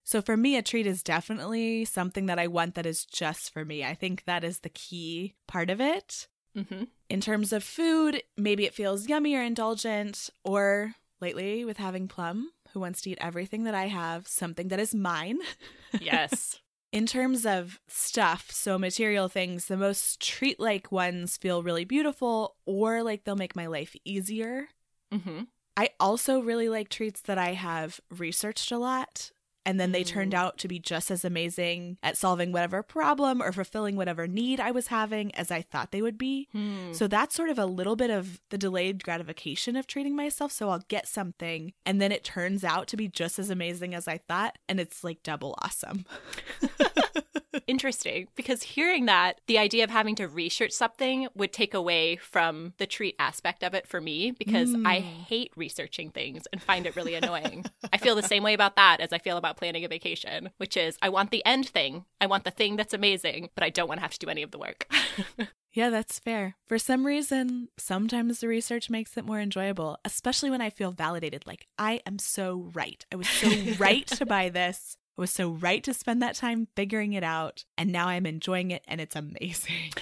So, 0.08 0.22
for 0.22 0.38
me, 0.38 0.56
a 0.56 0.62
treat 0.62 0.88
is 0.88 1.04
definitely 1.04 1.84
something 1.84 2.28
that 2.28 2.40
I 2.40 2.48
want 2.48 2.76
that 2.76 2.86
is 2.86 3.04
just 3.04 3.52
for 3.52 3.66
me. 3.66 3.84
I 3.84 3.94
think 3.94 4.24
that 4.24 4.42
is 4.42 4.60
the 4.60 4.70
key 4.70 5.36
part 5.50 5.70
of 5.70 5.82
it. 5.82 6.30
hmm 6.56 6.84
In 7.10 7.20
terms 7.20 7.52
of 7.52 7.62
food, 7.62 8.24
maybe 8.38 8.66
it 8.66 8.74
feels 8.74 9.10
yummy 9.10 9.36
or 9.36 9.42
indulgent, 9.42 10.30
or 10.46 10.96
lately 11.20 11.66
with 11.66 11.76
having 11.76 12.08
Plum, 12.08 12.52
who 12.72 12.80
wants 12.80 13.02
to 13.02 13.10
eat 13.10 13.18
everything 13.20 13.66
that 13.66 13.76
I 13.76 13.88
have, 13.88 14.30
something 14.30 14.70
that 14.70 14.80
is 14.80 14.96
mine. 14.96 15.40
Yes. 16.00 16.62
In 16.94 17.06
terms 17.06 17.46
of 17.46 17.82
stuff, 17.90 18.50
so 18.50 18.80
material 18.80 19.28
things, 19.28 19.66
the 19.66 19.76
most 19.76 20.22
treat 20.22 20.58
like 20.58 20.90
ones 20.90 21.36
feel 21.36 21.64
really 21.64 21.84
beautiful 21.84 22.56
or 22.66 23.04
like 23.04 23.26
they'll 23.26 23.36
make 23.36 23.58
my 23.58 23.68
life 23.68 23.94
easier. 24.06 24.70
hmm 25.12 25.42
I 25.76 25.90
also 26.00 26.40
really 26.40 26.70
like 26.70 26.88
treats 26.88 27.22
that 27.24 27.38
I 27.38 27.54
have 27.54 28.00
researched 28.10 28.72
a 28.72 28.78
lot 28.78 29.32
and 29.68 29.80
then 29.80 29.92
they 29.92 30.04
turned 30.04 30.32
Mm. 30.32 30.38
out 30.38 30.58
to 30.60 30.68
be 30.68 30.80
just 30.80 31.12
as 31.12 31.26
amazing 31.26 31.98
at 32.02 32.16
solving 32.18 32.52
whatever 32.54 32.82
problem 32.82 33.42
or 33.42 33.52
fulfilling 33.52 33.98
whatever 33.98 34.26
need 34.26 34.60
I 34.62 34.72
was 34.72 34.88
having 34.88 35.36
as 35.36 35.52
I 35.52 35.62
thought 35.62 35.92
they 35.92 36.02
would 36.02 36.18
be. 36.18 36.48
Hmm. 36.54 36.94
So 36.94 37.08
that's 37.08 37.36
sort 37.36 37.50
of 37.50 37.60
a 37.60 37.66
little 37.66 37.98
bit 37.98 38.10
of 38.10 38.40
the 38.50 38.58
delayed 38.58 39.04
gratification 39.04 39.76
of 39.76 39.86
treating 39.86 40.16
myself. 40.16 40.54
So 40.54 40.70
I'll 40.70 40.86
get 40.88 41.06
something 41.08 41.74
and 41.86 42.02
then 42.02 42.12
it 42.14 42.24
turns 42.24 42.64
out 42.64 42.88
to 42.88 42.98
be 42.98 43.10
just 43.10 43.38
as 43.40 43.50
amazing 43.50 43.94
as 43.94 44.08
I 44.08 44.18
thought. 44.20 44.58
And 44.70 44.80
it's 44.80 45.04
like 45.04 45.22
double 45.22 45.54
awesome. 45.62 46.06
Interesting, 47.66 48.28
because 48.36 48.62
hearing 48.64 49.06
that, 49.08 49.42
the 49.48 49.58
idea 49.58 49.84
of 49.84 49.90
having 49.90 50.16
to 50.16 50.28
research 50.28 50.72
something 50.72 51.28
would 51.36 51.52
take 51.54 51.74
away 51.74 52.16
from 52.18 52.74
the 52.78 52.86
treat 52.86 53.16
aspect 53.20 53.64
of 53.64 53.74
it 53.74 53.88
for 53.88 54.00
me 54.02 54.32
because 54.32 54.76
I 54.86 54.98
Mm. 55.00 55.04
hate 55.28 55.52
researching 55.56 56.10
things 56.12 56.44
and 56.52 56.62
find 56.62 56.86
it 56.86 56.96
really 56.96 57.16
annoying. 57.16 57.66
I 57.92 57.98
feel 57.98 58.16
the 58.16 58.24
same 58.24 58.44
way 58.44 58.54
about 58.54 58.76
that 58.76 59.00
as 59.00 59.12
I 59.14 59.18
feel 59.18 59.38
about 59.38 59.58
planning 59.58 59.84
a 59.86 59.88
vacation, 59.88 60.50
which 60.58 60.78
is 60.78 60.98
I 61.02 61.10
want 61.10 61.32
the 61.32 61.46
end 61.46 61.68
thing, 61.70 62.06
I 62.22 62.26
want 62.28 62.44
the 62.44 62.52
thing 62.52 62.76
that's 62.76 62.94
amazing, 62.94 63.50
but 63.56 63.64
I 63.64 63.70
don't 63.70 63.88
want 63.88 64.00
to 64.00 64.04
have 64.04 64.14
to 64.14 64.20
do 64.20 64.30
any 64.30 64.44
of 64.44 64.52
the 64.52 64.60
work. 64.60 64.88
Yeah, 65.74 65.92
that's 65.92 66.18
fair. 66.18 66.56
For 66.66 66.80
some 66.80 67.06
reason, 67.06 67.68
sometimes 67.78 68.40
the 68.40 68.48
research 68.48 68.90
makes 68.90 69.16
it 69.16 69.26
more 69.26 69.40
enjoyable, 69.40 70.00
especially 70.04 70.50
when 70.50 70.62
I 70.62 70.72
feel 70.72 70.92
validated. 70.92 71.46
Like, 71.46 71.68
I 71.78 72.02
am 72.08 72.18
so 72.18 72.72
right. 72.74 73.06
I 73.12 73.16
was 73.16 73.28
so 73.28 73.52
right 73.78 74.08
to 74.08 74.26
buy 74.26 74.50
this. 74.50 74.97
I 75.18 75.22
was 75.22 75.32
so 75.32 75.50
right 75.50 75.84
to 75.84 75.94
spend 75.94 76.22
that 76.22 76.36
time 76.36 76.68
figuring 76.76 77.14
it 77.14 77.24
out. 77.24 77.66
And 77.78 77.92
now 77.92 78.08
I'm 78.08 78.26
enjoying 78.26 78.72
it 78.72 78.84
and 78.88 79.02
it's 79.02 79.16
amazing. 79.16 79.94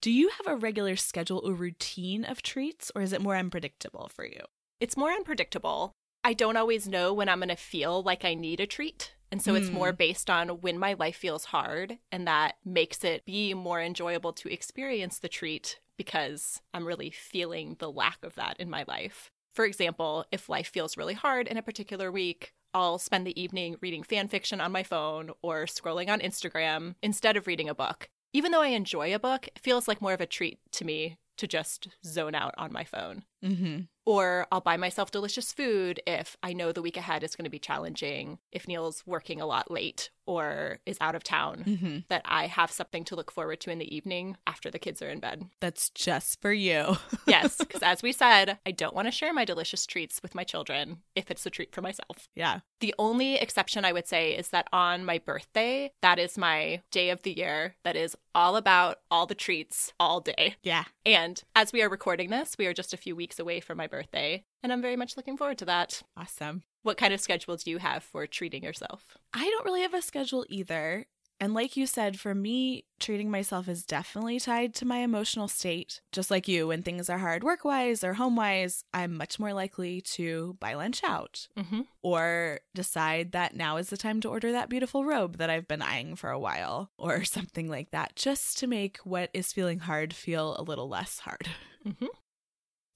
Do 0.00 0.12
you 0.12 0.30
have 0.38 0.46
a 0.46 0.56
regular 0.56 0.94
schedule 0.94 1.42
or 1.44 1.54
routine 1.54 2.24
of 2.24 2.40
treats, 2.40 2.92
or 2.94 3.02
is 3.02 3.12
it 3.12 3.20
more 3.20 3.36
unpredictable 3.36 4.08
for 4.14 4.24
you? 4.24 4.40
it's 4.80 4.96
more 4.96 5.10
unpredictable. 5.10 5.96
I 6.22 6.34
don't 6.34 6.56
always 6.56 6.86
know 6.86 7.12
when 7.12 7.28
I'm 7.28 7.40
going 7.40 7.48
to 7.48 7.56
feel 7.56 8.00
like 8.00 8.24
I 8.24 8.34
need 8.34 8.60
a 8.60 8.66
treat. 8.66 9.12
And 9.32 9.42
so 9.42 9.56
it's 9.56 9.70
Hmm. 9.70 9.74
more 9.74 9.92
based 9.92 10.30
on 10.30 10.60
when 10.60 10.78
my 10.78 10.92
life 10.92 11.16
feels 11.16 11.46
hard, 11.46 11.98
and 12.12 12.28
that 12.28 12.58
makes 12.64 13.02
it 13.02 13.24
be 13.24 13.54
more 13.54 13.82
enjoyable 13.82 14.32
to 14.34 14.52
experience 14.52 15.18
the 15.18 15.28
treat 15.28 15.80
because 15.96 16.62
I'm 16.72 16.86
really 16.86 17.10
feeling 17.10 17.74
the 17.80 17.90
lack 17.90 18.22
of 18.22 18.36
that 18.36 18.56
in 18.60 18.70
my 18.70 18.84
life. 18.86 19.32
For 19.52 19.64
example, 19.64 20.26
if 20.30 20.48
life 20.48 20.68
feels 20.68 20.96
really 20.96 21.14
hard 21.14 21.48
in 21.48 21.56
a 21.56 21.62
particular 21.62 22.12
week, 22.12 22.54
I'll 22.74 22.98
spend 22.98 23.26
the 23.26 23.40
evening 23.40 23.76
reading 23.80 24.02
fan 24.02 24.28
fiction 24.28 24.60
on 24.60 24.72
my 24.72 24.82
phone 24.82 25.30
or 25.42 25.64
scrolling 25.64 26.08
on 26.08 26.20
Instagram 26.20 26.94
instead 27.02 27.36
of 27.36 27.46
reading 27.46 27.68
a 27.68 27.74
book. 27.74 28.08
Even 28.32 28.52
though 28.52 28.62
I 28.62 28.68
enjoy 28.68 29.14
a 29.14 29.18
book, 29.18 29.48
it 29.48 29.58
feels 29.58 29.88
like 29.88 30.02
more 30.02 30.12
of 30.12 30.20
a 30.20 30.26
treat 30.26 30.58
to 30.72 30.84
me 30.84 31.16
to 31.38 31.46
just 31.46 31.88
zone 32.04 32.34
out 32.34 32.54
on 32.58 32.72
my 32.72 32.84
phone. 32.84 33.24
Mm-hmm. 33.42 33.82
Or 34.04 34.46
I'll 34.52 34.60
buy 34.60 34.76
myself 34.76 35.10
delicious 35.10 35.52
food 35.52 36.00
if 36.06 36.36
I 36.42 36.52
know 36.52 36.72
the 36.72 36.82
week 36.82 36.96
ahead 36.96 37.22
is 37.22 37.36
going 37.36 37.44
to 37.44 37.50
be 37.50 37.58
challenging, 37.58 38.38
if 38.52 38.68
Neil's 38.68 39.02
working 39.06 39.40
a 39.40 39.46
lot 39.46 39.70
late 39.70 40.10
or 40.28 40.78
is 40.86 40.98
out 41.00 41.14
of 41.14 41.24
town, 41.24 41.64
Mm-hmm. 41.66 41.98
that 42.08 42.22
I 42.24 42.46
have 42.46 42.70
something 42.70 43.02
to 43.04 43.16
look 43.16 43.30
forward 43.32 43.60
to 43.60 43.70
in 43.70 43.78
the 43.78 43.94
evening 43.94 44.36
after 44.46 44.70
the 44.70 44.78
kids 44.78 45.00
are 45.02 45.08
in 45.08 45.20
bed. 45.20 45.46
That's 45.60 45.90
just 45.90 46.40
for 46.40 46.52
you. 46.52 46.96
Yes, 47.26 47.56
because 47.58 47.82
as 47.82 48.02
we 48.02 48.12
said, 48.12 48.58
I 48.64 48.70
don't 48.70 48.94
want 48.94 49.06
to 49.06 49.12
share 49.12 49.34
my 49.34 49.44
delicious 49.44 49.84
treats 49.86 50.22
with 50.22 50.34
my 50.34 50.44
children 50.44 50.98
if 51.14 51.30
it's 51.30 51.44
a 51.44 51.50
treat 51.50 51.74
for 51.74 51.82
myself. 51.82 52.28
yeah. 52.34 52.60
The 52.80 52.94
only 52.98 53.34
exception 53.34 53.84
I 53.84 53.92
would 53.92 54.06
say 54.06 54.36
is 54.36 54.48
that 54.50 54.68
on 54.72 55.04
my 55.04 55.18
birthday, 55.18 55.90
that 56.00 56.18
is 56.20 56.38
my 56.38 56.80
day 56.92 57.10
of 57.10 57.22
the 57.22 57.32
year 57.36 57.74
that 57.84 57.96
is 57.96 58.16
all 58.36 58.54
about 58.56 58.98
all 59.10 59.26
the 59.26 59.34
treats 59.34 59.92
all 59.98 60.20
day. 60.20 60.54
Yeah. 60.62 60.84
And 61.04 61.42
as 61.56 61.72
we 61.72 61.82
are 61.82 61.88
recording 61.88 62.30
this, 62.30 62.54
we 62.58 62.66
are 62.66 62.72
just 62.74 62.94
a 62.94 62.98
few 62.98 63.16
weeks 63.16 63.38
away 63.40 63.58
from 63.60 63.78
my 63.78 63.88
birthday, 63.88 64.44
and 64.62 64.72
I'm 64.72 64.80
very 64.82 64.96
much 64.96 65.16
looking 65.16 65.36
forward 65.36 65.58
to 65.58 65.64
that. 65.66 66.02
Awesome. 66.16 66.62
What 66.82 66.96
kind 66.96 67.12
of 67.12 67.20
schedule 67.20 67.56
do 67.56 67.70
you 67.70 67.78
have 67.78 68.02
for 68.02 68.26
treating 68.26 68.62
yourself? 68.64 69.16
I 69.34 69.44
don't 69.44 69.64
really 69.64 69.82
have 69.82 69.94
a 69.94 70.02
schedule 70.02 70.44
either. 70.48 71.06
And 71.40 71.54
like 71.54 71.76
you 71.76 71.86
said, 71.86 72.18
for 72.18 72.34
me, 72.34 72.84
treating 72.98 73.30
myself 73.30 73.68
is 73.68 73.84
definitely 73.84 74.40
tied 74.40 74.74
to 74.74 74.84
my 74.84 74.98
emotional 74.98 75.46
state. 75.46 76.00
Just 76.10 76.32
like 76.32 76.48
you, 76.48 76.66
when 76.66 76.82
things 76.82 77.08
are 77.08 77.18
hard 77.18 77.44
work 77.44 77.64
wise 77.64 78.02
or 78.02 78.14
home 78.14 78.34
wise, 78.34 78.84
I'm 78.92 79.16
much 79.16 79.38
more 79.38 79.52
likely 79.52 80.00
to 80.00 80.56
buy 80.58 80.74
lunch 80.74 81.04
out 81.04 81.46
Mm-hmm. 81.56 81.82
or 82.02 82.58
decide 82.74 83.30
that 83.32 83.54
now 83.54 83.76
is 83.76 83.88
the 83.88 83.96
time 83.96 84.20
to 84.22 84.28
order 84.28 84.50
that 84.50 84.68
beautiful 84.68 85.04
robe 85.04 85.36
that 85.36 85.48
I've 85.48 85.68
been 85.68 85.82
eyeing 85.82 86.16
for 86.16 86.30
a 86.30 86.40
while 86.40 86.90
or 86.98 87.22
something 87.22 87.68
like 87.68 87.92
that, 87.92 88.16
just 88.16 88.58
to 88.58 88.66
make 88.66 88.96
what 88.98 89.30
is 89.32 89.52
feeling 89.52 89.78
hard 89.80 90.12
feel 90.12 90.56
a 90.58 90.62
little 90.62 90.88
less 90.88 91.20
hard. 91.20 91.48
Mm-hmm. 91.86 92.06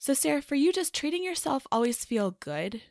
So, 0.00 0.14
Sarah, 0.14 0.42
for 0.42 0.56
you, 0.56 0.72
does 0.72 0.90
treating 0.90 1.22
yourself 1.22 1.64
always 1.70 2.04
feel 2.04 2.32
good? 2.40 2.82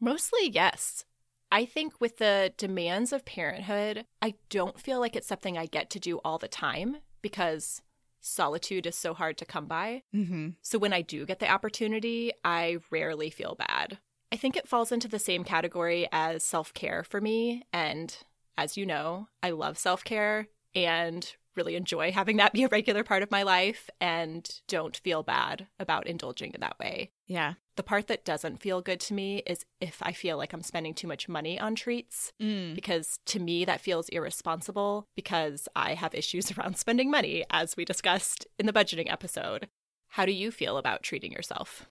Mostly, 0.00 0.50
yes. 0.50 1.04
I 1.50 1.64
think 1.64 2.00
with 2.00 2.18
the 2.18 2.52
demands 2.56 3.12
of 3.12 3.24
parenthood, 3.24 4.04
I 4.20 4.34
don't 4.50 4.80
feel 4.80 5.00
like 5.00 5.14
it's 5.14 5.28
something 5.28 5.56
I 5.56 5.66
get 5.66 5.90
to 5.90 6.00
do 6.00 6.18
all 6.24 6.38
the 6.38 6.48
time 6.48 6.98
because 7.22 7.82
solitude 8.20 8.86
is 8.86 8.96
so 8.96 9.14
hard 9.14 9.38
to 9.38 9.44
come 9.44 9.66
by. 9.66 10.02
Mm-hmm. 10.14 10.50
So 10.62 10.78
when 10.78 10.92
I 10.92 11.02
do 11.02 11.24
get 11.24 11.38
the 11.38 11.50
opportunity, 11.50 12.32
I 12.44 12.78
rarely 12.90 13.30
feel 13.30 13.54
bad. 13.54 13.98
I 14.32 14.36
think 14.36 14.56
it 14.56 14.68
falls 14.68 14.90
into 14.90 15.08
the 15.08 15.20
same 15.20 15.44
category 15.44 16.08
as 16.10 16.42
self 16.42 16.74
care 16.74 17.04
for 17.04 17.20
me. 17.20 17.62
And 17.72 18.16
as 18.58 18.76
you 18.76 18.84
know, 18.84 19.28
I 19.42 19.50
love 19.50 19.78
self 19.78 20.02
care 20.02 20.48
and 20.74 21.34
really 21.54 21.76
enjoy 21.76 22.12
having 22.12 22.36
that 22.36 22.52
be 22.52 22.64
a 22.64 22.68
regular 22.68 23.02
part 23.02 23.22
of 23.22 23.30
my 23.30 23.42
life 23.42 23.88
and 24.00 24.60
don't 24.68 24.96
feel 24.96 25.22
bad 25.22 25.68
about 25.78 26.06
indulging 26.06 26.52
in 26.52 26.60
that 26.60 26.78
way. 26.78 27.12
Yeah. 27.26 27.54
The 27.76 27.82
part 27.82 28.06
that 28.08 28.24
doesn't 28.24 28.60
feel 28.62 28.80
good 28.80 29.00
to 29.00 29.14
me 29.14 29.42
is 29.46 29.64
if 29.82 29.98
I 30.02 30.12
feel 30.12 30.38
like 30.38 30.52
I'm 30.54 30.62
spending 30.62 30.94
too 30.94 31.06
much 31.06 31.28
money 31.28 31.60
on 31.60 31.74
treats, 31.74 32.32
Mm. 32.40 32.74
because 32.74 33.18
to 33.26 33.38
me 33.38 33.64
that 33.66 33.80
feels 33.82 34.08
irresponsible 34.08 35.06
because 35.14 35.68
I 35.76 35.92
have 35.94 36.14
issues 36.14 36.50
around 36.58 36.78
spending 36.78 37.10
money, 37.10 37.44
as 37.50 37.76
we 37.76 37.84
discussed 37.84 38.46
in 38.58 38.66
the 38.66 38.72
budgeting 38.72 39.10
episode. 39.12 39.68
How 40.10 40.24
do 40.24 40.32
you 40.32 40.50
feel 40.50 40.78
about 40.78 41.02
treating 41.02 41.32
yourself? 41.32 41.86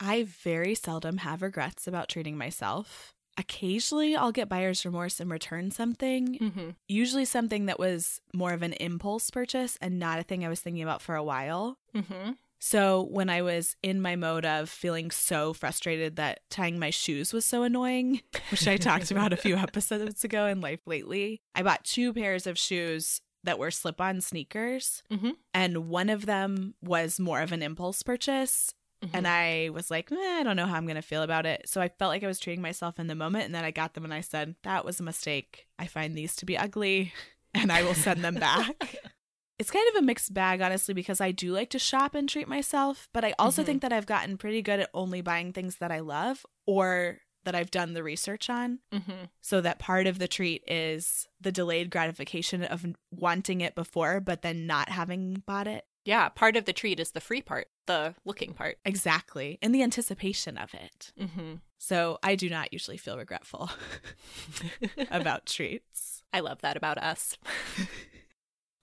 I 0.00 0.22
very 0.22 0.74
seldom 0.74 1.18
have 1.18 1.42
regrets 1.42 1.86
about 1.86 2.08
treating 2.08 2.38
myself. 2.38 3.12
Occasionally, 3.36 4.16
I'll 4.16 4.32
get 4.32 4.48
buyer's 4.48 4.84
remorse 4.84 5.20
and 5.20 5.30
return 5.30 5.70
something, 5.70 6.38
Mm-hmm. 6.38 6.70
usually 6.88 7.24
something 7.24 7.66
that 7.66 7.78
was 7.78 8.20
more 8.32 8.52
of 8.52 8.62
an 8.62 8.72
impulse 8.74 9.30
purchase 9.30 9.76
and 9.80 9.98
not 9.98 10.18
a 10.18 10.22
thing 10.22 10.44
I 10.44 10.48
was 10.48 10.60
thinking 10.60 10.82
about 10.82 11.02
for 11.02 11.14
a 11.14 11.22
while. 11.22 11.76
Mm-hmm. 11.94 12.32
So, 12.60 13.06
when 13.10 13.30
I 13.30 13.42
was 13.42 13.76
in 13.82 14.00
my 14.00 14.16
mode 14.16 14.44
of 14.44 14.68
feeling 14.68 15.10
so 15.10 15.52
frustrated 15.52 16.16
that 16.16 16.40
tying 16.50 16.78
my 16.78 16.90
shoes 16.90 17.32
was 17.32 17.44
so 17.44 17.62
annoying, 17.62 18.20
which 18.50 18.66
I 18.66 18.76
talked 18.76 19.10
about 19.10 19.32
a 19.32 19.36
few 19.36 19.56
episodes 19.56 20.24
ago 20.24 20.46
in 20.46 20.60
Life 20.60 20.80
Lately, 20.86 21.40
I 21.54 21.62
bought 21.62 21.84
two 21.84 22.12
pairs 22.12 22.46
of 22.46 22.58
shoes 22.58 23.20
that 23.44 23.58
were 23.58 23.70
slip 23.70 24.00
on 24.00 24.20
sneakers. 24.20 25.02
Mhm. 25.10 25.36
And 25.54 25.88
one 25.88 26.10
of 26.10 26.26
them 26.26 26.74
was 26.82 27.20
more 27.20 27.40
of 27.40 27.52
an 27.52 27.62
impulse 27.62 28.02
purchase. 28.02 28.74
And 29.12 29.28
I 29.28 29.70
was 29.72 29.92
like, 29.92 30.10
eh, 30.10 30.16
I 30.16 30.42
don't 30.42 30.56
know 30.56 30.66
how 30.66 30.74
I'm 30.74 30.84
going 30.84 30.96
to 30.96 31.02
feel 31.02 31.22
about 31.22 31.46
it. 31.46 31.68
So 31.68 31.80
I 31.80 31.88
felt 31.88 32.08
like 32.10 32.24
I 32.24 32.26
was 32.26 32.40
treating 32.40 32.60
myself 32.62 32.98
in 32.98 33.06
the 33.06 33.14
moment. 33.14 33.44
And 33.44 33.54
then 33.54 33.62
I 33.64 33.70
got 33.70 33.94
them 33.94 34.02
and 34.02 34.12
I 34.12 34.22
said, 34.22 34.56
that 34.64 34.84
was 34.84 34.98
a 34.98 35.04
mistake. 35.04 35.68
I 35.78 35.86
find 35.86 36.18
these 36.18 36.34
to 36.34 36.44
be 36.44 36.58
ugly 36.58 37.12
and 37.54 37.70
I 37.70 37.84
will 37.84 37.94
send 37.94 38.24
them 38.24 38.34
back. 38.34 38.96
It's 39.58 39.70
kind 39.70 39.88
of 39.90 39.96
a 39.96 40.06
mixed 40.06 40.32
bag, 40.32 40.60
honestly, 40.60 40.94
because 40.94 41.20
I 41.20 41.32
do 41.32 41.52
like 41.52 41.70
to 41.70 41.78
shop 41.78 42.14
and 42.14 42.28
treat 42.28 42.46
myself, 42.48 43.08
but 43.12 43.24
I 43.24 43.34
also 43.38 43.62
Mhm. 43.62 43.66
think 43.66 43.82
that 43.82 43.92
I've 43.92 44.06
gotten 44.06 44.38
pretty 44.38 44.62
good 44.62 44.80
at 44.80 44.90
only 44.94 45.20
buying 45.20 45.52
things 45.52 45.76
that 45.76 45.90
I 45.90 45.98
love 46.00 46.46
or 46.66 47.20
that 47.44 47.54
I've 47.54 47.70
done 47.70 47.94
the 47.94 48.02
research 48.02 48.48
on. 48.50 48.80
Mm-hmm. 48.92 49.24
So 49.40 49.60
that 49.60 49.78
part 49.78 50.06
of 50.06 50.18
the 50.18 50.28
treat 50.28 50.62
is 50.68 51.26
the 51.40 51.50
delayed 51.52 51.90
gratification 51.90 52.62
of 52.62 52.84
wanting 53.10 53.60
it 53.60 53.74
before, 53.74 54.20
but 54.20 54.42
then 54.42 54.66
not 54.66 54.90
having 54.90 55.42
bought 55.46 55.66
it. 55.66 55.86
Yeah, 56.04 56.28
part 56.28 56.56
of 56.56 56.64
the 56.64 56.72
treat 56.72 57.00
is 57.00 57.10
the 57.12 57.20
free 57.20 57.42
part, 57.42 57.68
the 57.86 58.14
looking 58.24 58.54
part. 58.54 58.78
Exactly. 58.84 59.58
And 59.60 59.74
the 59.74 59.82
anticipation 59.82 60.56
of 60.58 60.72
it. 60.74 61.12
Mm-hmm. 61.18 61.54
So 61.78 62.18
I 62.22 62.34
do 62.34 62.48
not 62.50 62.72
usually 62.72 62.96
feel 62.96 63.16
regretful 63.18 63.70
about 65.10 65.46
treats. 65.46 66.22
I 66.32 66.40
love 66.40 66.60
that 66.62 66.76
about 66.76 66.98
us. 66.98 67.36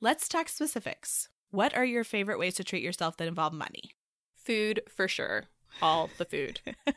Let's 0.02 0.28
talk 0.28 0.50
specifics. 0.50 1.30
What 1.52 1.76
are 1.76 1.86
your 1.86 2.04
favorite 2.04 2.40
ways 2.40 2.56
to 2.56 2.64
treat 2.64 2.84
yourself 2.84 3.18
that 3.18 3.28
involve 3.28 3.54
money? 3.54 3.92
Food 4.36 4.82
for 4.90 5.08
sure. 5.08 5.46
All 5.82 6.10
the 6.18 6.26
food. 6.26 6.62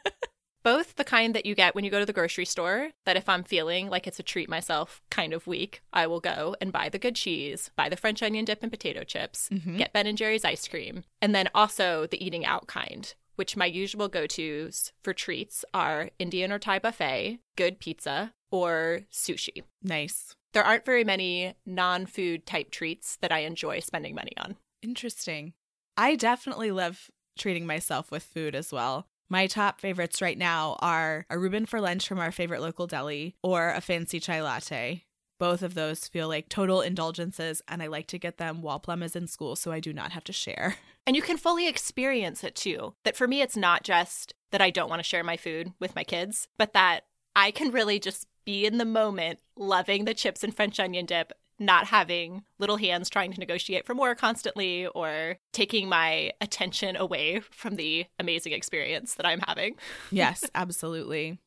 Both 0.65 0.97
the 0.97 1.05
kind 1.05 1.35
that 1.35 1.47
you 1.47 1.55
get 1.55 1.75
when 1.75 1.85
you 1.85 1.91
go 1.91 2.01
to 2.01 2.05
the 2.07 2.13
grocery 2.13 2.45
store, 2.45 2.91
that 3.07 3.17
if 3.17 3.29
I'm 3.29 3.45
feeling 3.45 3.89
like 3.89 4.07
it's 4.07 4.19
a 4.19 4.23
treat 4.25 4.49
myself 4.49 5.01
kind 5.11 5.33
of 5.33 5.47
week, 5.47 5.81
I 5.93 6.07
will 6.07 6.21
go 6.21 6.57
and 6.61 6.73
buy 6.73 6.89
the 6.89 6.99
good 6.99 7.15
cheese, 7.15 7.71
buy 7.77 7.89
the 7.89 7.97
French 7.97 8.23
onion 8.23 8.45
dip 8.45 8.63
and 8.63 8.71
potato 8.73 9.05
chips, 9.05 9.49
Mhm. 9.51 9.79
get 9.79 9.93
Ben 9.93 10.07
and 10.07 10.19
Jerry's 10.19 10.45
ice 10.45 10.67
cream, 10.69 11.05
and 11.23 11.35
then 11.35 11.49
also 11.55 12.07
the 12.07 12.23
eating 12.23 12.45
out 12.45 12.67
kind, 12.67 13.15
which 13.37 13.57
my 13.57 13.67
usual 13.67 14.09
go 14.09 14.27
tos 14.27 14.93
for 15.03 15.15
treats 15.15 15.65
are 15.73 16.11
Indian 16.19 16.53
or 16.53 16.59
Thai 16.59 16.81
buffet, 16.81 17.39
good 17.57 17.79
pizza, 17.79 18.35
or 18.51 19.03
sushi. 19.11 19.63
Nice. 19.81 20.35
There 20.53 20.65
aren't 20.65 20.85
very 20.85 21.05
many 21.05 21.55
non 21.67 22.07
food 22.07 22.47
type 22.47 22.71
treats 22.71 23.17
that 23.17 23.33
I 23.33 23.41
enjoy 23.41 23.81
spending 23.81 24.15
money 24.15 24.33
on. 24.39 24.57
Interesting. 24.83 25.55
I 25.97 26.17
definitely 26.17 26.71
love 26.71 27.11
treating 27.39 27.67
myself 27.67 28.11
with 28.11 28.23
food 28.23 28.55
as 28.55 28.73
well. 28.73 29.07
My 29.31 29.47
top 29.47 29.81
favorites 29.81 30.23
right 30.23 30.39
now 30.39 30.77
are 30.81 31.27
a 31.29 31.39
Reuben 31.39 31.67
for 31.67 31.81
lunch 31.81 32.09
from 32.09 32.19
our 32.19 32.33
favorite 32.33 32.63
local 32.63 32.87
deli 32.87 33.37
or 33.43 33.71
a 33.71 33.81
fancy 33.81 34.21
chai 34.21 34.41
latte. 34.41 35.05
Both 35.39 35.63
of 35.63 35.75
those 35.75 36.09
feel 36.09 36.27
like 36.29 36.49
total 36.49 36.81
indulgences, 36.81 37.63
and 37.69 37.81
I 37.81 37.87
like 37.87 38.09
to 38.09 38.19
get 38.19 38.39
them 38.39 38.61
while 38.61 38.81
Plum 38.81 39.05
is 39.05 39.15
in 39.15 39.29
school 39.29 39.55
so 39.55 39.71
I 39.71 39.79
do 39.79 39.93
not 39.93 40.13
have 40.13 40.25
to 40.25 40.33
share. 40.33 40.77
And 41.07 41.17
you 41.17 41.23
can 41.23 41.39
fully 41.39 41.67
experience 41.67 42.45
it 42.45 42.55
too. 42.55 42.93
That 43.07 43.17
for 43.17 43.27
me, 43.27 43.41
it's 43.41 43.57
not 43.57 43.83
just 43.83 44.35
that 44.51 44.61
I 44.61 44.69
don't 44.69 44.91
want 44.91 44.99
to 44.99 45.09
share 45.09 45.25
my 45.25 45.39
food 45.39 45.73
with 45.81 45.97
my 45.97 46.05
kids, 46.05 46.49
but 46.59 46.75
that 46.75 47.07
I 47.35 47.51
can 47.51 47.71
really 47.71 47.99
just 47.99 48.27
be 48.49 48.65
in 48.65 48.79
the 48.79 48.85
moment, 48.87 49.41
loving 49.57 50.07
the 50.07 50.15
chips 50.15 50.43
and 50.43 50.57
French 50.57 50.81
onion 50.81 51.05
dip, 51.05 51.33
not 51.59 51.89
having 51.89 52.45
little 52.59 52.79
hands 52.79 53.11
trying 53.11 53.31
to 53.31 53.39
negotiate 53.39 53.85
for 53.85 53.95
more 53.95 54.15
constantly 54.15 54.87
or 54.87 55.37
taking 55.53 55.87
my 55.87 56.33
attention 56.41 56.97
away 56.97 57.41
from 57.51 57.77
the 57.77 58.07
amazing 58.19 58.55
experience 58.55 59.15
that 59.17 59.27
I'm 59.27 59.41
having. 59.47 59.77
Yes, 60.11 60.45
absolutely. 60.55 61.39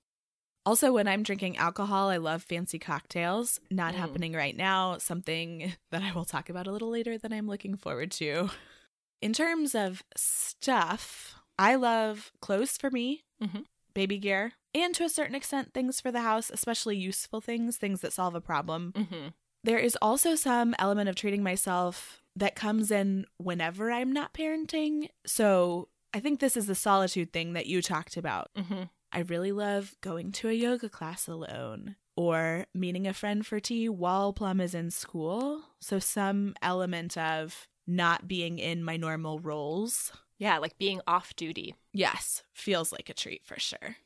Also, 0.64 0.94
when 0.94 1.08
I'm 1.08 1.24
drinking 1.24 1.58
alcohol, 1.58 2.10
I 2.10 2.18
love 2.18 2.44
fancy 2.44 2.78
cocktails. 2.78 3.60
Not 3.72 3.96
Mm. 3.96 3.98
happening 3.98 4.34
right 4.34 4.56
now, 4.56 5.00
something 5.00 5.74
that 5.92 6.04
I 6.04 6.12
will 6.12 6.26
talk 6.26 6.50
about 6.52 6.68
a 6.68 6.72
little 6.72 6.90
later 6.92 7.18
that 7.18 7.34
I'm 7.34 7.48
looking 7.48 7.78
forward 7.78 8.12
to. 8.12 8.52
In 9.24 9.34
terms 9.34 9.74
of 9.74 10.04
stuff, 10.16 11.34
I 11.58 11.74
love 11.74 12.32
clothes 12.42 12.78
for 12.78 12.92
me, 12.92 13.24
Mhm. 13.42 13.66
baby 13.96 14.20
gear, 14.20 14.54
and 14.74 14.94
to 14.96 15.04
a 15.04 15.10
certain 15.10 15.36
extent, 15.36 15.74
things 15.74 16.00
for 16.00 16.12
the 16.12 16.22
house, 16.22 16.50
especially 16.50 16.98
useful 16.98 17.42
things, 17.42 17.78
things 17.78 18.02
that 18.02 18.14
solve 18.14 18.36
a 18.36 18.42
problem. 18.42 18.94
Mm-hmm. 18.96 19.28
There 19.64 19.80
is 19.80 19.98
also 20.02 20.36
some 20.36 20.76
element 20.80 21.10
of 21.10 21.16
treating 21.16 21.44
myself 21.44 22.22
that 22.36 22.56
comes 22.56 22.92
in 22.92 23.26
whenever 23.38 23.92
I'm 23.92 24.12
not 24.12 24.34
parenting. 24.34 25.10
So 25.26 25.90
I 26.14 26.20
think 26.20 26.40
this 26.40 26.58
is 26.58 26.66
the 26.66 26.76
solitude 26.76 27.32
thing 27.32 27.54
that 27.54 27.68
you 27.68 27.82
talked 27.82 28.18
about. 28.18 28.50
Mm-hmm. 28.58 28.84
I 29.12 29.20
really 29.20 29.52
love 29.52 29.96
going 30.02 30.32
to 30.34 30.50
a 30.50 30.54
yoga 30.54 30.90
class 30.90 31.28
alone 31.28 31.96
or 32.16 32.66
meeting 32.74 33.08
a 33.08 33.14
friend 33.14 33.46
for 33.46 33.60
tea 33.60 33.90
while 33.90 34.34
Plum 34.34 34.62
is 34.62 34.74
in 34.74 34.90
school. 34.90 35.62
So, 35.80 36.00
some 36.00 36.56
element 36.62 37.18
of 37.18 37.68
not 37.86 38.28
being 38.28 38.58
in 38.58 38.84
my 38.84 38.96
normal 38.96 39.40
roles. 39.40 40.12
Yeah, 40.38 40.58
like 40.60 40.78
being 40.78 41.02
off 41.06 41.36
duty. 41.36 41.76
Yes, 41.94 42.44
feels 42.54 42.92
like 42.92 43.10
a 43.10 43.14
treat 43.14 43.46
for 43.46 43.60
sure. 43.60 43.98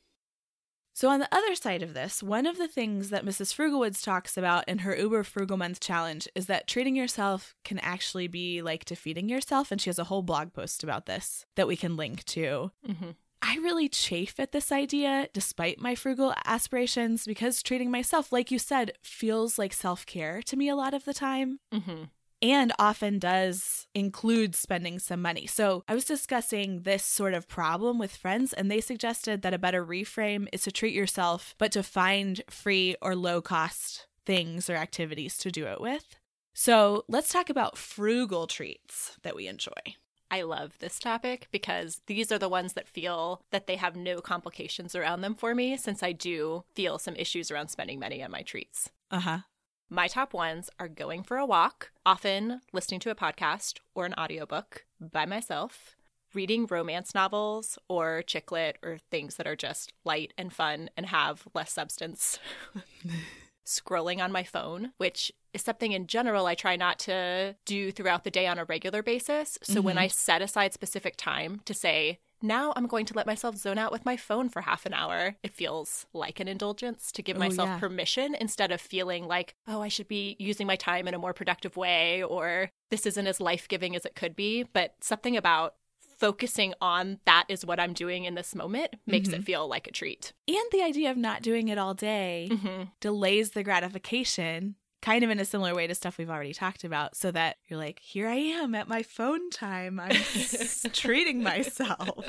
So, 0.95 1.09
on 1.09 1.19
the 1.19 1.27
other 1.29 1.55
side 1.55 1.83
of 1.83 1.93
this, 1.93 2.23
one 2.23 2.45
of 2.45 2.57
the 2.57 2.69
things 2.69 3.09
that 3.09 3.25
Mrs. 3.25 3.53
Frugalwoods 3.53 4.01
talks 4.01 4.37
about 4.37 4.65
in 4.69 4.79
her 4.79 4.95
Uber 4.95 5.23
Frugal 5.23 5.57
Month 5.57 5.81
challenge 5.81 6.25
is 6.35 6.45
that 6.45 6.67
treating 6.67 6.95
yourself 6.95 7.53
can 7.65 7.79
actually 7.79 8.29
be 8.29 8.61
like 8.61 8.85
defeating 8.85 9.27
yourself. 9.27 9.73
And 9.73 9.81
she 9.81 9.89
has 9.89 9.99
a 9.99 10.05
whole 10.05 10.21
blog 10.21 10.53
post 10.53 10.85
about 10.85 11.05
this 11.05 11.45
that 11.57 11.67
we 11.67 11.75
can 11.75 11.97
link 11.97 12.23
to. 12.23 12.71
Mm-hmm. 12.87 13.09
I 13.41 13.57
really 13.57 13.89
chafe 13.89 14.39
at 14.39 14.53
this 14.53 14.71
idea 14.71 15.27
despite 15.33 15.81
my 15.81 15.95
frugal 15.95 16.33
aspirations 16.45 17.25
because 17.25 17.61
treating 17.61 17.91
myself, 17.91 18.31
like 18.31 18.49
you 18.49 18.57
said, 18.57 18.93
feels 19.03 19.59
like 19.59 19.73
self 19.73 20.05
care 20.05 20.41
to 20.43 20.55
me 20.55 20.69
a 20.69 20.77
lot 20.77 20.93
of 20.93 21.03
the 21.03 21.13
time. 21.13 21.59
Mm-hmm. 21.73 22.03
And 22.51 22.71
often 22.77 23.17
does 23.17 23.87
include 23.95 24.53
spending 24.53 24.99
some 24.99 25.19
money. 25.19 25.47
So, 25.47 25.83
I 25.87 25.95
was 25.95 26.05
discussing 26.05 26.83
this 26.83 27.03
sort 27.03 27.33
of 27.33 27.47
problem 27.47 27.97
with 27.97 28.15
friends, 28.15 28.53
and 28.53 28.69
they 28.69 28.81
suggested 28.81 29.41
that 29.41 29.55
a 29.55 29.57
better 29.57 29.83
reframe 29.83 30.47
is 30.53 30.61
to 30.63 30.71
treat 30.71 30.93
yourself, 30.93 31.55
but 31.57 31.71
to 31.71 31.81
find 31.81 32.43
free 32.47 32.95
or 33.01 33.15
low 33.15 33.41
cost 33.41 34.05
things 34.27 34.69
or 34.69 34.75
activities 34.75 35.39
to 35.39 35.49
do 35.49 35.65
it 35.65 35.81
with. 35.81 36.17
So, 36.53 37.03
let's 37.07 37.33
talk 37.33 37.49
about 37.49 37.79
frugal 37.79 38.45
treats 38.45 39.17
that 39.23 39.35
we 39.35 39.47
enjoy. 39.47 39.95
I 40.29 40.43
love 40.43 40.77
this 40.77 40.99
topic 40.99 41.47
because 41.49 42.01
these 42.05 42.31
are 42.31 42.37
the 42.37 42.49
ones 42.49 42.73
that 42.73 42.87
feel 42.87 43.41
that 43.49 43.65
they 43.65 43.77
have 43.77 43.95
no 43.95 44.21
complications 44.21 44.93
around 44.93 45.21
them 45.21 45.33
for 45.33 45.55
me 45.55 45.77
since 45.77 46.03
I 46.03 46.11
do 46.11 46.63
feel 46.75 46.99
some 46.99 47.15
issues 47.15 47.49
around 47.49 47.69
spending 47.69 47.99
money 47.99 48.21
on 48.21 48.29
my 48.29 48.43
treats. 48.43 48.91
Uh 49.09 49.19
huh. 49.19 49.39
My 49.89 50.07
top 50.07 50.33
ones 50.33 50.69
are 50.79 50.87
going 50.87 51.23
for 51.23 51.37
a 51.37 51.45
walk, 51.45 51.91
often 52.05 52.61
listening 52.73 52.99
to 53.01 53.11
a 53.11 53.15
podcast 53.15 53.79
or 53.93 54.05
an 54.05 54.15
audiobook 54.17 54.85
by 54.99 55.25
myself, 55.25 55.95
reading 56.33 56.65
romance 56.65 57.13
novels 57.13 57.77
or 57.87 58.23
chick 58.23 58.51
lit 58.51 58.77
or 58.83 58.97
things 59.11 59.35
that 59.35 59.45
are 59.47 59.55
just 59.55 59.93
light 60.03 60.33
and 60.37 60.51
fun 60.51 60.89
and 60.97 61.05
have 61.07 61.47
less 61.53 61.71
substance. 61.71 62.39
Scrolling 63.65 64.23
on 64.23 64.31
my 64.31 64.43
phone, 64.43 64.91
which 64.97 65.31
is 65.53 65.61
something 65.63 65.91
in 65.91 66.05
general 66.07 66.45
I 66.45 66.53
try 66.55 66.75
not 66.75 66.99
to 66.99 67.55
do 67.65 67.91
throughout 67.91 68.23
the 68.23 68.29
day 68.31 68.45
on 68.47 68.59
a 68.59 68.65
regular 68.65 69.01
basis. 69.01 69.57
So 69.63 69.81
when 69.81 69.95
Mhm. 69.95 69.99
I 70.01 70.07
set 70.07 70.41
aside 70.41 70.73
specific 70.73 71.15
time 71.15 71.61
to 71.65 71.73
say, 71.73 72.19
now 72.41 72.73
I'm 72.75 72.87
going 72.87 73.05
to 73.07 73.13
let 73.13 73.25
myself 73.25 73.57
zone 73.57 73.77
out 73.77 73.91
with 73.91 74.05
my 74.05 74.17
phone 74.17 74.49
for 74.49 74.61
half 74.61 74.85
an 74.85 74.93
hour. 74.93 75.35
It 75.43 75.53
feels 75.53 76.05
like 76.13 76.39
an 76.39 76.47
indulgence 76.47 77.11
to 77.13 77.21
give 77.21 77.37
Oh, 77.37 77.39
myself 77.39 77.69
yeah. 77.69 77.79
permission 77.79 78.35
instead 78.35 78.71
of 78.71 78.79
feeling 78.81 79.27
like, 79.27 79.55
oh, 79.67 79.81
I 79.81 79.87
should 79.87 80.07
be 80.07 80.35
using 80.39 80.67
my 80.67 80.75
time 80.75 81.07
in 81.07 81.13
a 81.13 81.19
more 81.19 81.33
productive 81.33 81.75
way 81.77 82.21
or 82.23 82.69
this 82.91 83.05
isn't 83.05 83.27
as 83.27 83.39
life 83.41 83.67
giving 83.67 83.95
as 83.95 84.05
it 84.05 84.15
could 84.15 84.35
be. 84.35 84.63
But 84.63 84.95
something 85.01 85.35
about 85.35 85.75
focusing 86.17 86.73
on 86.79 87.19
that 87.25 87.43
is 87.49 87.65
what 87.65 87.79
I'm 87.79 87.91
doing 87.93 88.23
in 88.23 88.35
this 88.35 88.55
moment 88.55 88.93
makes 89.05 89.29
it 89.29 89.41
Mhm. 89.41 89.45
feel 89.45 89.67
like 89.67 89.85
a 89.87 89.91
treat. 89.91 90.31
And 90.47 90.65
the 90.71 90.81
idea 90.81 91.11
of 91.11 91.17
not 91.17 91.41
doing 91.41 91.67
it 91.67 91.77
all 91.77 91.93
day 91.93 92.49
hmm 92.61 92.83
delays 93.01 93.51
the 93.51 93.63
gratification, 93.63 94.75
kind 95.05 95.23
of 95.23 95.29
in 95.29 95.39
a 95.39 95.45
similar 95.45 95.75
way 95.75 95.85
to 95.87 95.93
stuff 95.95 96.17
we've 96.17 96.29
already 96.29 96.53
talked 96.53 96.83
about, 96.83 97.15
so 97.15 97.29
that 97.31 97.57
you're 97.67 97.79
like, 97.79 97.99
here 97.99 98.27
I 98.27 98.35
am 98.35 98.73
at 98.75 98.87
my 98.87 99.03
phone 99.03 99.49
time. 99.51 99.99
I'm 99.99 100.11
s- 100.11 100.85
treating 100.93 101.43
myself. 101.43 102.25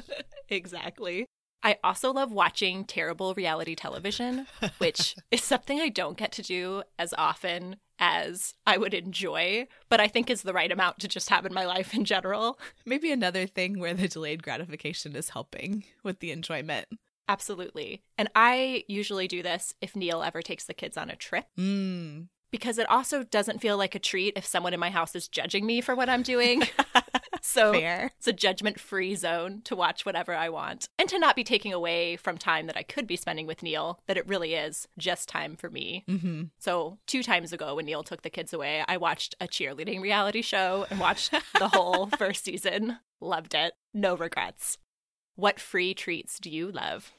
exactly. 0.48 1.26
I 1.62 1.78
also 1.82 2.12
love 2.12 2.30
watching 2.30 2.84
terrible 2.84 3.34
reality 3.34 3.74
television, 3.74 4.46
which 4.78 5.16
is 5.30 5.42
something 5.42 5.80
I 5.80 5.88
don't 5.88 6.16
get 6.18 6.30
to 6.32 6.42
do 6.42 6.82
as 6.98 7.12
often 7.18 7.76
as 7.98 8.54
I 8.66 8.76
would 8.76 8.92
enjoy, 8.94 9.66
but 9.88 9.98
I 9.98 10.06
think 10.06 10.28
is 10.30 10.42
the 10.42 10.52
right 10.52 10.70
amount 10.70 10.98
to 11.00 11.08
just 11.08 11.30
have 11.30 11.46
in 11.46 11.54
my 11.54 11.64
life 11.64 11.94
in 11.94 12.04
general. 12.04 12.58
Maybe 12.84 13.10
another 13.10 13.46
thing 13.46 13.80
where 13.80 13.94
the 13.94 14.06
delayed 14.06 14.42
gratification 14.42 15.16
is 15.16 15.30
helping 15.30 15.84
with 16.04 16.20
the 16.20 16.30
enjoyment. 16.30 16.86
Absolutely. 17.28 18.02
And 18.16 18.28
I 18.36 18.84
usually 18.86 19.26
do 19.26 19.42
this 19.42 19.74
if 19.80 19.96
Neil 19.96 20.22
ever 20.22 20.42
takes 20.42 20.64
the 20.66 20.74
kids 20.74 20.96
on 20.96 21.10
a 21.10 21.16
trip 21.16 21.46
Mm. 21.58 22.28
Because 22.56 22.78
it 22.78 22.88
also 22.88 23.22
doesn't 23.22 23.60
feel 23.60 23.76
like 23.76 23.94
a 23.94 23.98
treat 23.98 24.32
if 24.34 24.46
someone 24.46 24.72
in 24.72 24.80
my 24.80 24.88
house 24.88 25.14
is 25.14 25.28
judging 25.28 25.66
me 25.66 25.82
for 25.82 25.94
what 25.94 26.08
I'm 26.08 26.22
doing. 26.22 26.62
so 27.42 27.74
Fair. 27.74 28.12
It's 28.16 28.26
a 28.26 28.32
judgment 28.32 28.80
free 28.80 29.14
zone 29.14 29.60
to 29.64 29.76
watch 29.76 30.06
whatever 30.06 30.34
I 30.34 30.48
want 30.48 30.88
and 30.98 31.06
to 31.10 31.18
not 31.18 31.36
be 31.36 31.44
taking 31.44 31.74
away 31.74 32.16
from 32.16 32.38
time 32.38 32.66
that 32.66 32.76
I 32.76 32.82
could 32.82 33.06
be 33.06 33.16
spending 33.16 33.46
with 33.46 33.62
Neil, 33.62 34.00
that 34.06 34.16
it 34.16 34.26
really 34.26 34.54
is 34.54 34.88
just 34.96 35.28
time 35.28 35.54
for 35.54 35.68
me. 35.68 36.04
Mm-hmm. 36.08 36.44
So, 36.58 36.96
two 37.06 37.22
times 37.22 37.52
ago 37.52 37.74
when 37.74 37.84
Neil 37.84 38.02
took 38.02 38.22
the 38.22 38.30
kids 38.30 38.54
away, 38.54 38.82
I 38.88 38.96
watched 38.96 39.34
a 39.38 39.46
cheerleading 39.46 40.00
reality 40.00 40.40
show 40.40 40.86
and 40.88 40.98
watched 40.98 41.32
the 41.58 41.68
whole 41.68 42.06
first 42.06 42.42
season. 42.42 43.00
Loved 43.20 43.54
it. 43.54 43.74
No 43.92 44.16
regrets. 44.16 44.78
What 45.34 45.60
free 45.60 45.92
treats 45.92 46.38
do 46.38 46.48
you 46.48 46.72
love? 46.72 47.12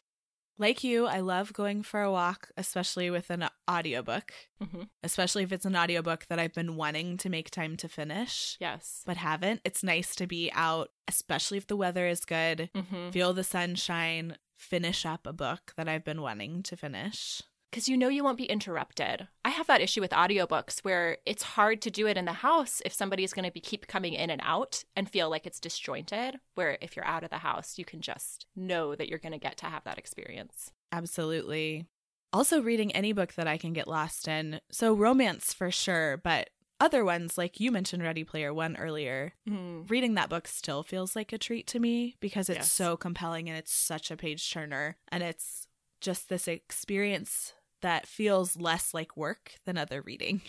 Like 0.59 0.83
you, 0.83 1.05
I 1.05 1.19
love 1.19 1.53
going 1.53 1.83
for 1.83 2.01
a 2.01 2.11
walk, 2.11 2.49
especially 2.57 3.09
with 3.09 3.29
an 3.29 3.47
audiobook, 3.69 4.31
hmm 4.61 4.83
especially 5.03 5.43
if 5.43 5.51
it's 5.51 5.65
an 5.65 5.75
audiobook 5.75 6.25
that 6.27 6.39
I've 6.39 6.53
been 6.53 6.75
wanting 6.75 7.17
to 7.17 7.29
make 7.29 7.51
time 7.51 7.77
to 7.77 7.87
finish, 7.87 8.57
Yes. 8.59 9.03
but 9.05 9.15
haven't. 9.17 9.61
It's 9.63 9.83
nice 9.83 10.15
to 10.15 10.25
be 10.27 10.51
out, 10.53 10.89
especially 11.07 11.57
if 11.59 11.67
the 11.67 11.77
weather 11.77 12.07
is 12.07 12.25
good, 12.25 12.69
hmm 12.75 13.11
feel 13.11 13.33
the 13.33 13.43
sunshine, 13.43 14.37
finish 14.57 15.05
up 15.05 15.27
a 15.27 15.33
book 15.33 15.73
that 15.77 15.87
I've 15.87 16.03
been 16.03 16.21
wanting 16.21 16.63
to 16.63 16.75
finish. 16.75 17.41
Because 17.69 17.89
you 17.89 17.97
know 17.97 18.07
you 18.07 18.23
won't 18.23 18.37
be 18.37 18.45
interrupted. 18.45 19.27
I 19.43 19.49
have 19.49 19.67
that 19.67 19.81
issue 19.81 20.01
with 20.01 20.11
audiobooks 20.11 20.79
where 20.79 21.17
it's 21.25 21.43
hard 21.43 21.81
to 21.83 21.91
do 21.91 22.07
it 22.07 22.17
in 22.17 22.25
the 22.25 22.33
house 22.33 22.81
if 22.85 22.93
somebody's 22.93 23.33
going 23.33 23.45
to 23.45 23.51
be 23.51 23.59
keep 23.59 23.87
coming 23.87 24.13
in 24.13 24.29
and 24.29 24.41
out 24.43 24.83
and 24.95 25.09
feel 25.09 25.29
like 25.29 25.45
it's 25.45 25.59
disjointed. 25.59 26.39
Where 26.55 26.77
if 26.81 26.95
you're 26.95 27.05
out 27.05 27.23
of 27.23 27.29
the 27.29 27.39
house, 27.39 27.77
you 27.77 27.85
can 27.85 28.01
just 28.01 28.45
know 28.55 28.95
that 28.95 29.09
you're 29.09 29.19
going 29.19 29.33
to 29.33 29.37
get 29.37 29.57
to 29.57 29.65
have 29.67 29.83
that 29.83 29.97
experience. 29.97 30.71
Absolutely. 30.91 31.85
Also, 32.33 32.61
reading 32.61 32.91
any 32.91 33.13
book 33.13 33.33
that 33.33 33.47
I 33.47 33.57
can 33.57 33.73
get 33.73 33.87
lost 33.87 34.27
in. 34.27 34.59
So, 34.71 34.93
romance 34.93 35.53
for 35.53 35.71
sure, 35.71 36.17
but 36.17 36.49
other 36.79 37.03
ones, 37.03 37.37
like 37.37 37.59
you 37.59 37.71
mentioned 37.71 38.03
Ready 38.03 38.23
Player 38.23 38.53
One 38.53 38.75
earlier, 38.77 39.33
Mm. 39.49 39.89
reading 39.89 40.13
that 40.15 40.29
book 40.29 40.47
still 40.47 40.83
feels 40.83 41.15
like 41.15 41.33
a 41.33 41.37
treat 41.37 41.65
to 41.67 41.79
me 41.79 42.15
because 42.19 42.49
it's 42.49 42.57
Yes. 42.59 42.71
so 42.71 42.95
compelling 42.97 43.49
and 43.49 43.57
it's 43.57 43.73
such 43.73 44.11
a 44.11 44.17
page 44.17 44.51
turner. 44.51 44.97
And 45.07 45.23
it's 45.23 45.67
just 46.01 46.29
this 46.29 46.47
experience 46.47 47.53
that 47.81 48.07
feels 48.07 48.57
less 48.57 48.93
like 48.93 49.15
work 49.17 49.53
than 49.65 49.77
other 49.77 50.01
reading. 50.01 50.41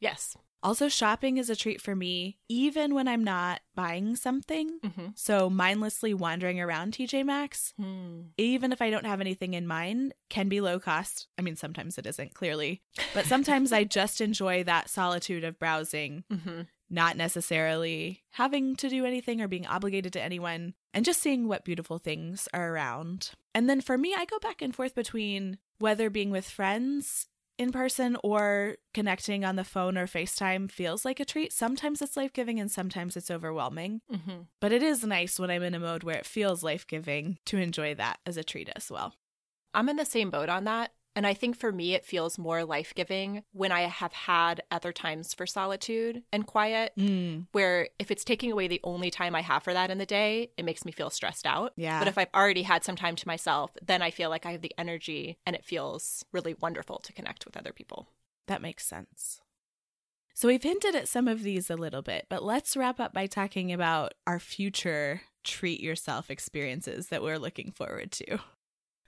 Yes. 0.00 0.36
Also, 0.62 0.88
shopping 0.90 1.38
is 1.38 1.48
a 1.48 1.56
treat 1.56 1.80
for 1.80 1.96
me, 1.96 2.38
even 2.48 2.94
when 2.94 3.08
I'm 3.08 3.24
not 3.24 3.60
buying 3.74 4.14
something. 4.14 4.78
hmm 4.82 5.06
So, 5.14 5.48
mindlessly 5.48 6.12
wandering 6.12 6.60
around 6.60 6.92
TJ 6.92 7.24
Maxx, 7.24 7.72
Hmm. 7.78 8.24
even 8.36 8.70
if 8.70 8.82
I 8.82 8.90
don't 8.90 9.06
have 9.06 9.22
anything 9.22 9.54
in 9.54 9.66
mind, 9.66 10.12
can 10.28 10.48
be 10.50 10.60
low 10.60 10.78
cost. 10.78 11.28
I 11.38 11.42
mean, 11.42 11.56
sometimes 11.56 11.96
it 11.96 12.04
isn't, 12.06 12.34
clearly. 12.34 12.82
But 13.14 13.24
sometimes 13.24 13.72
I 13.72 13.84
just 13.98 14.20
enjoy 14.20 14.62
that 14.64 14.90
solitude 14.90 15.44
of 15.44 15.58
browsing, 15.58 16.24
hmm 16.30 16.62
not 16.92 17.16
necessarily 17.16 18.24
having 18.32 18.74
to 18.74 18.88
do 18.88 19.04
anything 19.06 19.40
or 19.40 19.46
being 19.46 19.64
obligated 19.66 20.12
to 20.12 20.20
anyone, 20.20 20.74
and 20.92 21.04
just 21.04 21.20
seeing 21.20 21.48
what 21.48 21.64
beautiful 21.64 21.98
things 21.98 22.48
are 22.52 22.72
around. 22.72 23.30
And 23.54 23.68
then 23.68 23.80
for 23.80 23.96
me, 23.98 24.14
I 24.16 24.24
go 24.24 24.38
back 24.38 24.62
and 24.62 24.74
forth 24.74 24.94
between 24.94 25.58
whether 25.78 26.10
being 26.10 26.30
with 26.30 26.48
friends 26.48 27.26
in 27.58 27.72
person 27.72 28.16
or 28.24 28.76
connecting 28.94 29.44
on 29.44 29.56
the 29.56 29.64
phone 29.64 29.98
or 29.98 30.06
FaceTime 30.06 30.70
feels 30.70 31.04
like 31.04 31.20
a 31.20 31.24
treat. 31.24 31.52
Sometimes 31.52 32.00
it's 32.00 32.16
life 32.16 32.32
giving 32.32 32.58
and 32.58 32.70
sometimes 32.70 33.16
it's 33.16 33.30
overwhelming. 33.30 34.00
hmm 34.10 34.42
But 34.60 34.72
it 34.72 34.82
is 34.82 35.04
nice 35.04 35.38
when 35.38 35.50
I'm 35.50 35.62
in 35.62 35.74
a 35.74 35.80
mode 35.80 36.02
where 36.02 36.16
it 36.16 36.26
feels 36.26 36.62
life 36.62 36.86
giving 36.86 37.38
to 37.46 37.58
enjoy 37.58 37.94
that 37.96 38.18
as 38.24 38.36
a 38.36 38.44
treat 38.44 38.70
as 38.74 38.90
well. 38.90 39.14
I'm 39.74 39.88
in 39.88 39.96
the 39.96 40.04
same 40.06 40.30
boat 40.30 40.48
on 40.48 40.64
that. 40.64 40.92
And 41.16 41.26
I 41.26 41.34
think 41.34 41.56
for 41.58 41.72
me, 41.72 41.94
it 41.94 42.04
feels 42.04 42.38
more 42.38 42.64
life 42.64 42.94
giving 42.94 43.42
when 43.52 43.72
I 43.72 43.80
have 43.82 44.12
had 44.12 44.62
other 44.70 44.92
times 44.92 45.34
for 45.34 45.44
solitude 45.46 46.22
and 46.32 46.46
quiet, 46.46 46.92
Mm, 46.96 47.46
where 47.52 47.88
if 47.98 48.10
it's 48.12 48.22
taking 48.24 48.52
away 48.52 48.68
the 48.68 48.80
only 48.84 49.10
time 49.10 49.34
I 49.34 49.40
have 49.42 49.64
for 49.64 49.72
that 49.74 49.90
in 49.90 49.98
the 49.98 50.06
day, 50.06 50.52
it 50.56 50.64
makes 50.64 50.84
me 50.84 50.92
feel 50.92 51.10
stressed 51.10 51.46
out. 51.46 51.72
yeah. 51.76 51.98
But 51.98 52.06
if 52.08 52.16
I've 52.16 52.28
already 52.34 52.62
had 52.62 52.84
some 52.84 52.94
time 52.96 53.16
to 53.16 53.26
myself, 53.26 53.72
then 53.82 54.02
I 54.02 54.10
feel 54.12 54.30
like 54.30 54.46
I 54.46 54.52
have 54.52 54.62
the 54.62 54.72
energy 54.78 55.36
and 55.44 55.56
it 55.56 55.64
feels 55.64 56.24
really 56.32 56.54
wonderful 56.54 56.98
to 57.00 57.12
connect 57.12 57.44
with 57.44 57.56
other 57.56 57.72
people. 57.72 58.08
that 58.46 58.62
makes 58.62 58.86
sense. 58.86 59.40
So 60.34 60.48
we've 60.48 60.62
hinted 60.62 60.94
at 60.94 61.08
some 61.08 61.28
of 61.28 61.42
these 61.42 61.70
a 61.70 61.76
little 61.76 62.02
bit, 62.02 62.26
but 62.30 62.42
let's 62.42 62.76
wrap 62.76 62.98
up 63.00 63.12
by 63.12 63.26
talking 63.26 63.72
about 63.72 64.14
our 64.26 64.38
future 64.38 65.22
treat 65.44 65.80
yourself 65.80 66.30
experiences 66.30 67.08
that 67.08 67.22
we're 67.22 67.38
looking 67.38 67.72
forward 67.72 68.10
to. 68.12 68.38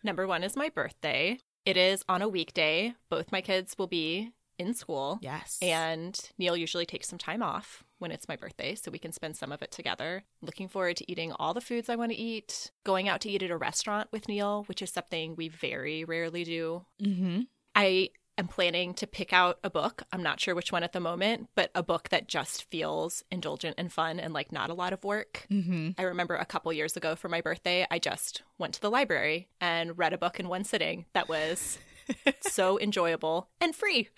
Number 0.02 0.26
one 0.26 0.42
is 0.42 0.56
my 0.56 0.68
birthday. 0.68 1.38
It 1.64 1.76
is 1.76 2.04
on 2.08 2.22
a 2.22 2.28
weekday. 2.28 2.94
Both 3.08 3.32
my 3.32 3.40
kids 3.40 3.76
will 3.78 3.86
be 3.86 4.32
in 4.58 4.74
school. 4.74 5.18
Yes. 5.22 5.58
And 5.62 6.18
Neil 6.38 6.56
usually 6.56 6.86
takes 6.86 7.08
some 7.08 7.18
time 7.18 7.42
off 7.42 7.84
when 7.98 8.10
it's 8.10 8.28
my 8.28 8.36
birthday 8.36 8.74
so 8.74 8.90
we 8.90 8.98
can 8.98 9.12
spend 9.12 9.36
some 9.36 9.52
of 9.52 9.62
it 9.62 9.70
together. 9.70 10.24
Looking 10.40 10.68
forward 10.68 10.96
to 10.98 11.10
eating 11.10 11.32
all 11.32 11.54
the 11.54 11.60
foods 11.60 11.88
I 11.88 11.96
want 11.96 12.12
to 12.12 12.18
eat, 12.18 12.70
going 12.84 13.08
out 13.08 13.20
to 13.22 13.30
eat 13.30 13.42
at 13.42 13.50
a 13.50 13.56
restaurant 13.56 14.08
with 14.12 14.28
Neil, 14.28 14.64
which 14.66 14.82
is 14.82 14.90
something 14.90 15.36
we 15.36 15.48
very 15.48 16.04
rarely 16.04 16.44
do. 16.44 16.84
hmm 17.02 17.42
I 17.74 18.10
am 18.38 18.48
planning 18.48 18.94
to 18.94 19.06
pick 19.06 19.32
out 19.32 19.58
a 19.62 19.70
book. 19.70 20.02
I'm 20.12 20.22
not 20.22 20.40
sure 20.40 20.54
which 20.54 20.72
one 20.72 20.82
at 20.82 20.92
the 20.92 21.00
moment, 21.00 21.48
but 21.54 21.70
a 21.74 21.82
book 21.82 22.08
that 22.08 22.28
just 22.28 22.64
feels 22.70 23.22
indulgent 23.30 23.74
and 23.78 23.92
fun 23.92 24.18
and 24.18 24.32
like 24.32 24.52
not 24.52 24.70
a 24.70 24.74
lot 24.74 24.92
of 24.92 25.04
work. 25.04 25.46
Mm-hmm. 25.50 25.90
I 25.98 26.02
remember 26.02 26.36
a 26.36 26.44
couple 26.44 26.72
years 26.72 26.96
ago 26.96 27.16
for 27.16 27.28
my 27.28 27.40
birthday, 27.40 27.86
I 27.90 27.98
just 27.98 28.42
went 28.58 28.74
to 28.74 28.80
the 28.80 28.90
library 28.90 29.48
and 29.60 29.98
read 29.98 30.12
a 30.12 30.18
book 30.18 30.40
in 30.40 30.48
one 30.48 30.64
sitting 30.64 31.06
that 31.12 31.28
was 31.28 31.78
so 32.40 32.78
enjoyable 32.80 33.48
and 33.60 33.74
free. 33.74 34.08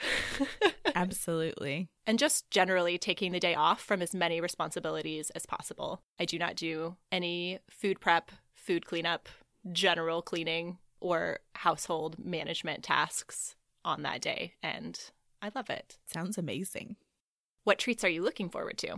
Absolutely. 0.95 1.89
and 2.07 2.19
just 2.19 2.51
generally 2.51 2.99
taking 2.99 3.33
the 3.33 3.41
day 3.41 3.55
off 3.55 3.83
from 3.83 4.01
as 4.01 4.15
many 4.15 4.41
responsibilities 4.41 5.31
as 5.31 5.47
possible. 5.47 6.03
I 6.21 6.25
do 6.25 6.39
not 6.39 6.57
do 6.57 6.97
any 7.11 7.59
food 7.69 8.01
prep, 8.01 8.31
food 8.55 8.87
cleanup, 8.87 9.29
general 9.73 10.23
cleaning, 10.23 10.79
or 11.01 11.41
household 11.55 12.17
management 12.19 12.83
tasks 12.83 13.57
on 13.85 14.03
that 14.03 14.21
day. 14.21 14.55
And 14.63 14.99
I 15.43 15.51
love 15.55 15.71
it. 15.71 15.97
Sounds 16.13 16.39
amazing. 16.39 16.97
What 17.65 17.79
treats 17.79 18.05
are 18.05 18.09
you 18.09 18.23
looking 18.23 18.49
forward 18.51 18.79
to? 18.79 18.97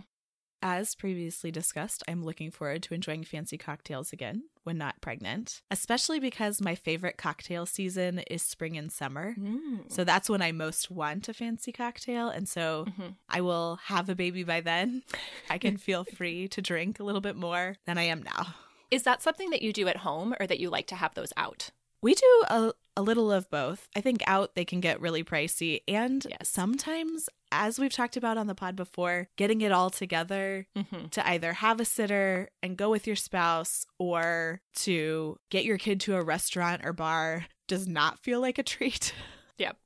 As 0.62 0.94
previously 0.94 1.50
discussed, 1.50 2.02
I'm 2.08 2.24
looking 2.24 2.50
forward 2.50 2.82
to 2.84 2.94
enjoying 2.94 3.24
fancy 3.24 3.58
cocktails 3.58 4.12
again 4.12 4.44
when 4.64 4.78
not 4.78 5.00
pregnant, 5.02 5.60
especially 5.70 6.18
because 6.18 6.60
my 6.62 6.74
favorite 6.74 7.18
cocktail 7.18 7.66
season 7.66 8.20
is 8.30 8.42
spring 8.42 8.76
and 8.76 8.90
summer. 8.90 9.36
Mm. 9.38 9.92
So 9.92 10.02
that's 10.02 10.30
when 10.30 10.40
I 10.42 10.52
most 10.52 10.90
want 10.90 11.28
a 11.28 11.34
fancy 11.34 11.72
cocktail. 11.72 12.28
And 12.30 12.48
so 12.48 12.86
Mhm. 12.88 13.16
I 13.28 13.42
will 13.42 13.76
have 13.84 14.08
a 14.08 14.14
baby 14.16 14.42
by 14.44 14.60
then. 14.62 15.02
I 15.50 15.58
can 15.58 15.76
feel 15.76 16.04
free 16.04 16.48
to 16.48 16.62
drink 16.62 16.98
a 16.98 17.04
little 17.04 17.20
bit 17.20 17.36
more 17.36 17.76
than 17.84 17.98
I 17.98 18.04
am 18.04 18.22
now. 18.22 18.54
Is 18.90 19.02
that 19.02 19.22
something 19.22 19.50
that 19.50 19.62
you 19.62 19.72
do 19.72 19.86
at 19.88 19.98
home 19.98 20.34
or 20.40 20.46
that 20.46 20.58
you 20.58 20.70
like 20.70 20.86
to 20.88 20.96
have 20.96 21.14
those 21.14 21.32
out? 21.36 21.70
We 22.00 22.14
do 22.14 22.44
a, 22.48 22.72
a 22.96 23.02
little 23.02 23.30
of 23.30 23.50
both. 23.50 23.88
I 23.94 24.00
think 24.00 24.22
out 24.26 24.54
they 24.54 24.64
can 24.64 24.80
get 24.80 25.00
really 25.00 25.22
pricey. 25.22 25.80
And 25.86 26.26
Yes. 26.28 26.48
sometimes, 26.48 27.28
as 27.52 27.78
we've 27.78 27.92
talked 27.92 28.16
about 28.16 28.38
on 28.38 28.46
the 28.46 28.54
pod 28.54 28.74
before, 28.76 29.28
getting 29.36 29.60
it 29.60 29.72
all 29.72 29.90
together 29.90 30.66
Mm-hmm. 30.76 31.08
to 31.08 31.28
either 31.28 31.52
have 31.54 31.80
a 31.80 31.84
sitter 31.84 32.48
and 32.62 32.76
go 32.76 32.90
with 32.90 33.06
your 33.06 33.16
spouse 33.16 33.84
or 33.98 34.60
to 34.76 35.36
get 35.50 35.64
your 35.64 35.78
kid 35.78 36.00
to 36.00 36.16
a 36.16 36.22
restaurant 36.22 36.82
or 36.84 36.92
bar 36.92 37.46
does 37.68 37.86
not 37.86 38.18
feel 38.20 38.40
like 38.40 38.58
a 38.58 38.62
treat. 38.62 39.12
Yep. 39.58 39.78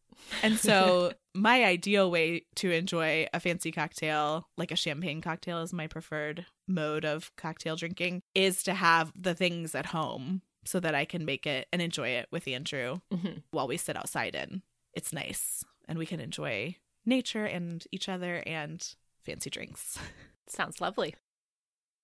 And 0.42 0.58
so, 0.58 1.12
my 1.34 1.64
ideal 1.64 2.10
way 2.10 2.44
to 2.56 2.72
enjoy 2.72 3.28
a 3.32 3.38
fancy 3.38 3.70
cocktail, 3.70 4.48
like 4.58 4.72
a 4.72 4.76
champagne 4.76 5.20
cocktail 5.20 5.60
is 5.62 5.72
my 5.72 5.86
preferred 5.86 6.44
mode 6.66 7.04
of 7.04 7.30
cocktail 7.36 7.76
drinking, 7.76 8.22
is 8.34 8.64
to 8.64 8.74
have 8.74 9.12
the 9.14 9.32
things 9.34 9.76
at 9.76 9.86
home 9.86 10.42
so 10.64 10.80
that 10.80 10.94
I 10.94 11.04
can 11.04 11.24
make 11.24 11.46
it 11.46 11.66
and 11.72 11.80
enjoy 11.82 12.08
it 12.10 12.26
with 12.30 12.46
Andrew 12.48 13.00
Mm-hmm. 13.12 13.38
while 13.50 13.66
we 13.68 13.76
sit 13.76 13.96
outside 13.96 14.34
and 14.34 14.62
it's 14.94 15.12
nice 15.12 15.64
and 15.88 15.98
we 15.98 16.06
can 16.06 16.20
enjoy 16.20 16.76
nature 17.06 17.44
and 17.46 17.84
each 17.92 18.08
other 18.08 18.42
and 18.46 18.94
fancy 19.24 19.50
drinks. 19.50 19.98
Sounds 20.48 20.80
lovely. 20.80 21.14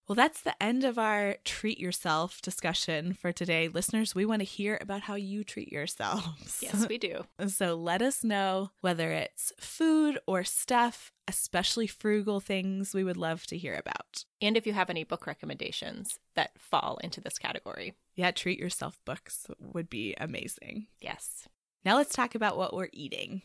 Well, 0.09 0.15
that's 0.15 0.43
the 0.43 0.61
end 0.63 0.85
of 0.85 0.99
our 0.99 1.37
treat 1.45 1.81
yourself 1.81 2.41
discussion 2.41 3.13
for 3.13 3.33
today. 3.33 3.67
Listeners, 3.67 4.15
we 4.15 4.25
want 4.25 4.41
to 4.41 4.45
hear 4.45 4.79
about 4.81 5.03
how 5.03 5.17
you 5.17 5.43
treat 5.43 5.73
yourselves. 5.73 6.61
Yes, 6.63 6.87
we 6.89 6.97
do. 6.97 7.25
so 7.49 7.75
let 7.75 8.03
us 8.03 8.23
know 8.23 8.71
whether 8.83 9.11
it's 9.11 9.53
food 9.59 10.19
or 10.27 10.45
stuff, 10.45 11.13
especially 11.27 11.89
frugal 11.89 12.39
things 12.39 12.95
we 12.95 13.03
would 13.03 13.17
love 13.17 13.47
to 13.47 13.59
hear 13.59 13.75
about. 13.75 14.25
And 14.41 14.57
if 14.57 14.65
you 14.65 14.75
have 14.75 14.91
any 14.91 15.03
book 15.03 15.27
recommendations 15.27 16.21
that 16.35 16.53
fall 16.57 16.99
into 17.03 17.21
this 17.21 17.39
category. 17.39 17.95
Yeah, 18.15 18.31
treat 18.31 18.61
yourself 18.61 19.01
books 19.05 19.49
would 19.61 19.91
be 19.91 20.15
amazing. 20.19 20.87
Yes. 21.01 21.49
Now 21.85 21.97
let's 21.97 22.15
talk 22.15 22.35
about 22.35 22.57
what 22.57 22.75
we're 22.75 22.89
eating. 22.93 23.43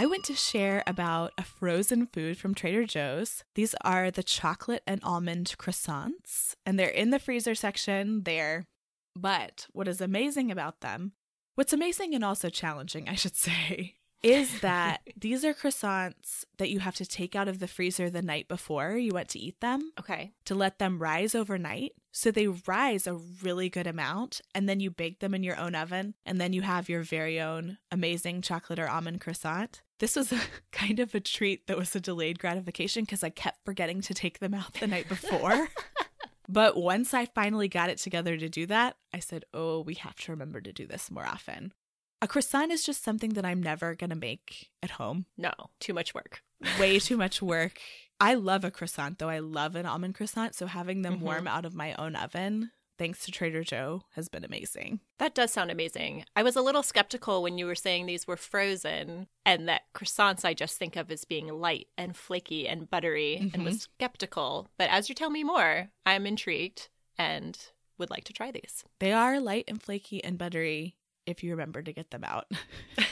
I 0.00 0.06
went 0.06 0.22
to 0.26 0.34
share 0.34 0.84
about 0.86 1.32
a 1.36 1.42
frozen 1.42 2.06
food 2.06 2.38
from 2.38 2.54
Trader 2.54 2.84
Joe's. 2.84 3.42
These 3.56 3.74
are 3.82 4.12
the 4.12 4.22
chocolate 4.22 4.84
and 4.86 5.00
almond 5.02 5.56
croissants, 5.58 6.54
and 6.64 6.78
they're 6.78 6.88
in 6.88 7.10
the 7.10 7.18
freezer 7.18 7.56
section 7.56 8.22
there. 8.22 8.68
But 9.16 9.66
what 9.72 9.88
is 9.88 10.00
amazing 10.00 10.52
about 10.52 10.82
them, 10.82 11.14
what's 11.56 11.72
amazing 11.72 12.14
and 12.14 12.24
also 12.24 12.48
challenging, 12.48 13.08
I 13.08 13.16
should 13.16 13.34
say, 13.34 13.96
is 14.22 14.60
that 14.60 15.00
these 15.20 15.44
are 15.44 15.52
croissants 15.52 16.44
that 16.58 16.70
you 16.70 16.78
have 16.78 16.94
to 16.94 17.04
take 17.04 17.34
out 17.34 17.48
of 17.48 17.58
the 17.58 17.66
freezer 17.66 18.08
the 18.08 18.22
night 18.22 18.46
before 18.46 18.92
you 18.96 19.10
went 19.12 19.30
to 19.30 19.40
eat 19.40 19.60
them 19.60 19.90
Okay. 19.98 20.32
to 20.44 20.54
let 20.54 20.78
them 20.78 21.00
rise 21.02 21.34
overnight. 21.34 21.94
So 22.12 22.30
they 22.30 22.46
rise 22.46 23.08
a 23.08 23.14
really 23.14 23.68
good 23.68 23.88
amount, 23.88 24.42
and 24.54 24.68
then 24.68 24.78
you 24.78 24.92
bake 24.92 25.18
them 25.18 25.34
in 25.34 25.42
your 25.42 25.58
own 25.58 25.74
oven, 25.74 26.14
and 26.24 26.40
then 26.40 26.52
you 26.52 26.62
have 26.62 26.88
your 26.88 27.02
very 27.02 27.40
own 27.40 27.78
amazing 27.90 28.42
chocolate 28.42 28.78
or 28.78 28.88
almond 28.88 29.20
croissant. 29.20 29.82
This 29.98 30.16
was 30.16 30.32
a 30.32 30.40
kind 30.72 31.00
of 31.00 31.14
a 31.14 31.20
treat 31.20 31.66
that 31.66 31.76
was 31.78 31.94
a 31.94 32.00
delayed 32.00 32.38
gratification 32.38 33.04
because 33.04 33.22
I 33.24 33.30
kept 33.30 33.64
forgetting 33.64 34.00
to 34.02 34.14
take 34.14 34.38
them 34.38 34.54
out 34.54 34.74
the 34.74 34.86
night 34.86 35.08
before. 35.08 35.68
but 36.48 36.76
once 36.76 37.12
I 37.14 37.26
finally 37.26 37.68
got 37.68 37.90
it 37.90 37.98
together 37.98 38.36
to 38.36 38.48
do 38.48 38.66
that, 38.66 38.96
I 39.12 39.18
said, 39.18 39.44
Oh, 39.52 39.80
we 39.80 39.94
have 39.94 40.16
to 40.20 40.32
remember 40.32 40.60
to 40.60 40.72
do 40.72 40.86
this 40.86 41.10
more 41.10 41.26
often. 41.26 41.72
A 42.20 42.26
croissant 42.26 42.72
is 42.72 42.84
just 42.84 43.04
something 43.04 43.34
that 43.34 43.44
I'm 43.44 43.62
never 43.62 43.94
going 43.94 44.10
to 44.10 44.16
make 44.16 44.70
at 44.82 44.90
home 44.92 45.26
No, 45.36 45.52
too 45.78 45.94
much 45.94 46.14
work. 46.14 46.42
way 46.80 46.98
too 46.98 47.16
much 47.16 47.40
work. 47.40 47.78
I 48.20 48.34
love 48.34 48.64
a 48.64 48.70
croissant 48.72 49.18
though. 49.18 49.28
I 49.28 49.38
love 49.38 49.76
an 49.76 49.86
almond 49.86 50.16
croissant. 50.16 50.54
So 50.56 50.66
having 50.66 51.02
them 51.02 51.18
Mhm. 51.18 51.22
warm 51.22 51.46
out 51.46 51.64
of 51.64 51.74
my 51.76 51.94
own 51.94 52.16
oven, 52.16 52.72
thanks 52.98 53.24
to 53.24 53.30
Trader 53.30 53.62
Joe, 53.62 54.02
has 54.14 54.28
been 54.28 54.44
amazing. 54.44 55.00
That 55.18 55.34
does 55.34 55.52
sound 55.52 55.70
amazing. 55.70 56.24
I 56.36 56.42
was 56.42 56.56
a 56.56 56.62
little 56.62 56.82
skeptical 56.82 57.42
when 57.42 57.56
you 57.56 57.66
were 57.66 57.74
saying 57.74 58.06
these 58.06 58.26
were 58.26 58.36
frozen 58.36 59.28
and 59.46 59.68
that 59.68 59.82
croissants 59.94 60.44
I 60.44 60.54
just 60.54 60.76
think 60.76 60.96
of 60.96 61.10
as 61.10 61.24
being 61.24 61.48
light 61.48 61.86
and 61.96 62.16
flaky 62.16 62.68
and 62.68 62.90
buttery 62.90 63.50
and 63.54 63.64
was 63.64 63.76
mm-hmm. 63.76 63.92
skeptical. 63.96 64.68
But 64.76 64.90
as 64.90 65.08
you 65.08 65.14
tell 65.14 65.30
me 65.30 65.44
more, 65.44 65.88
I'm 66.04 66.26
intrigued 66.26 66.88
and 67.16 67.58
would 67.96 68.10
like 68.10 68.24
to 68.24 68.32
try 68.32 68.50
these. 68.50 68.84
They 68.98 69.12
are 69.12 69.40
light 69.40 69.64
and 69.68 69.80
flaky 69.80 70.22
and 70.22 70.36
buttery 70.36 70.96
if 71.26 71.42
you 71.42 71.50
remember 71.50 71.82
to 71.82 71.92
get 71.92 72.10
them 72.10 72.24
out 72.24 72.46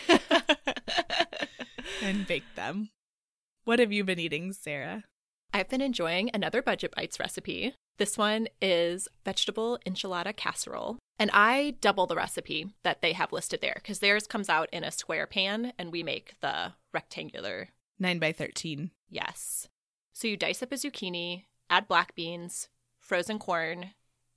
and 2.03 2.27
bake 2.27 2.55
them. 2.55 2.91
What 3.65 3.79
have 3.79 3.93
you 3.93 4.05
been 4.05 4.19
eating, 4.19 4.53
Sarah? 4.53 5.05
I've 5.53 5.69
been 5.69 5.81
enjoying 5.81 6.31
another 6.33 6.63
Budget 6.63 6.95
Bytes 6.97 7.19
recipe. 7.19 7.75
This 7.99 8.19
one 8.19 8.49
is 8.61 9.09
vegetable 9.25 9.79
enchilada 9.87 10.35
casserole. 10.37 10.99
And 11.19 11.31
I 11.33 11.77
double 11.81 12.07
the 12.07 12.15
recipe 12.17 12.75
that 12.83 13.01
they 13.01 13.13
have 13.15 13.33
listed 13.33 13.63
there 13.63 13.77
because 13.77 14.01
theirs 14.01 14.27
comes 14.27 14.49
out 14.51 14.69
in 14.71 14.85
a 14.85 14.91
square 14.91 15.27
pan 15.27 15.73
and 15.79 15.91
we 15.91 16.03
make 16.03 16.35
the 16.41 16.75
rectangular 16.93 17.69
9 17.99 18.19
by 18.19 18.33
13. 18.33 18.91
Yes. 19.09 19.69
So 20.13 20.29
you 20.29 20.37
dice 20.37 20.63
up 20.63 20.73
a 20.73 20.75
zucchini, 20.75 21.45
add 21.71 21.89
black 21.89 22.15
beans, 22.15 22.69
frozen 22.99 23.39
corn, 23.39 23.91